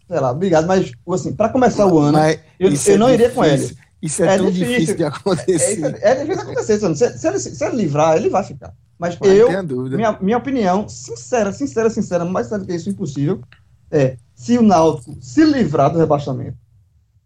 [0.07, 2.17] sei lá, obrigado, mas assim, para começar o ano,
[2.59, 3.75] eu, eu, não é iria com ele.
[4.01, 5.97] Isso é, é tão difícil, difícil de acontecer.
[6.01, 6.79] É, é, é difícil acontecer.
[6.79, 8.73] Se, se, ele, se ele livrar, ele vai ficar.
[8.99, 9.49] Mas eu,
[9.89, 13.41] minha, minha opinião, sincera, sincera, sincera, mais sério que isso, impossível,
[13.89, 16.57] é se o Náutico se livrar do rebaixamento,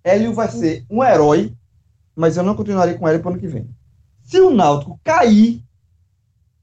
[0.04, 1.54] Hélio vai ser um herói,
[2.16, 3.70] mas eu não continuaria com ele para o ano que vem.
[4.24, 5.64] Se o Náutico cair,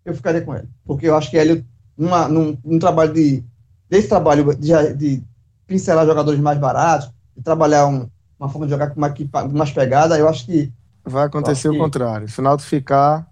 [0.04, 0.68] eu ficaria com ele.
[0.84, 1.64] Porque eu acho que Hélio,
[1.96, 3.42] numa, num, num trabalho de.
[3.88, 5.22] Desse trabalho de, de
[5.66, 9.14] pincelar jogadores mais baratos, de trabalhar um, uma forma de jogar com uma,
[9.52, 10.72] mais pegada, eu acho que.
[11.04, 11.78] Vai acontecer o que...
[11.78, 12.28] contrário.
[12.28, 13.26] Se o Náutico ficar,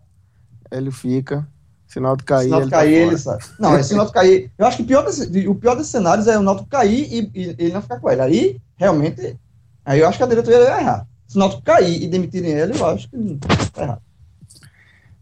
[0.70, 1.46] Hélio fica.
[1.86, 3.38] Se o Náutico cair, se o Náutico cair, ele sai.
[3.58, 4.50] Não, se o Náutico cair.
[4.56, 7.30] Eu acho que o pior, desse, o pior desses cenários é o Náutico cair e,
[7.34, 8.20] e ele não ficar com ele.
[8.20, 9.38] Aí, realmente,
[9.84, 11.06] aí eu acho que a diretoria vai errar.
[11.26, 13.38] Se o Náutico cair e demitirem ele, eu acho que
[13.72, 14.02] tá errado.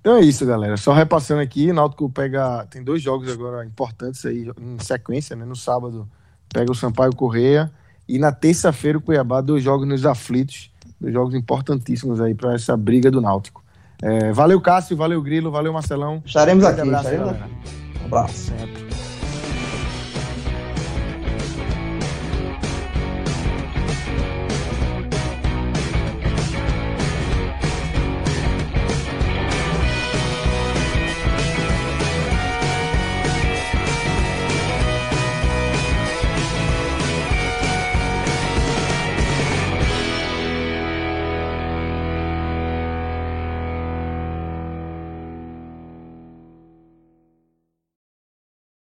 [0.01, 0.76] Então é isso, galera.
[0.76, 2.66] Só repassando aqui, o Náutico pega.
[2.70, 5.44] Tem dois jogos agora importantes aí em sequência, né?
[5.44, 6.09] No sábado
[6.53, 7.70] pega o Sampaio Correia.
[8.09, 10.70] E na terça-feira o Cuiabá, dois jogos nos aflitos.
[11.01, 13.62] Dois jogos importantíssimos aí para essa briga do Náutico.
[14.03, 16.22] É, valeu, Cássio, valeu, Grilo, valeu, Marcelão.
[16.24, 16.80] Estaremos aqui.
[16.80, 17.53] Abraço, estaremos aqui.
[18.03, 18.34] Um abraço.
[18.34, 18.89] Sempre.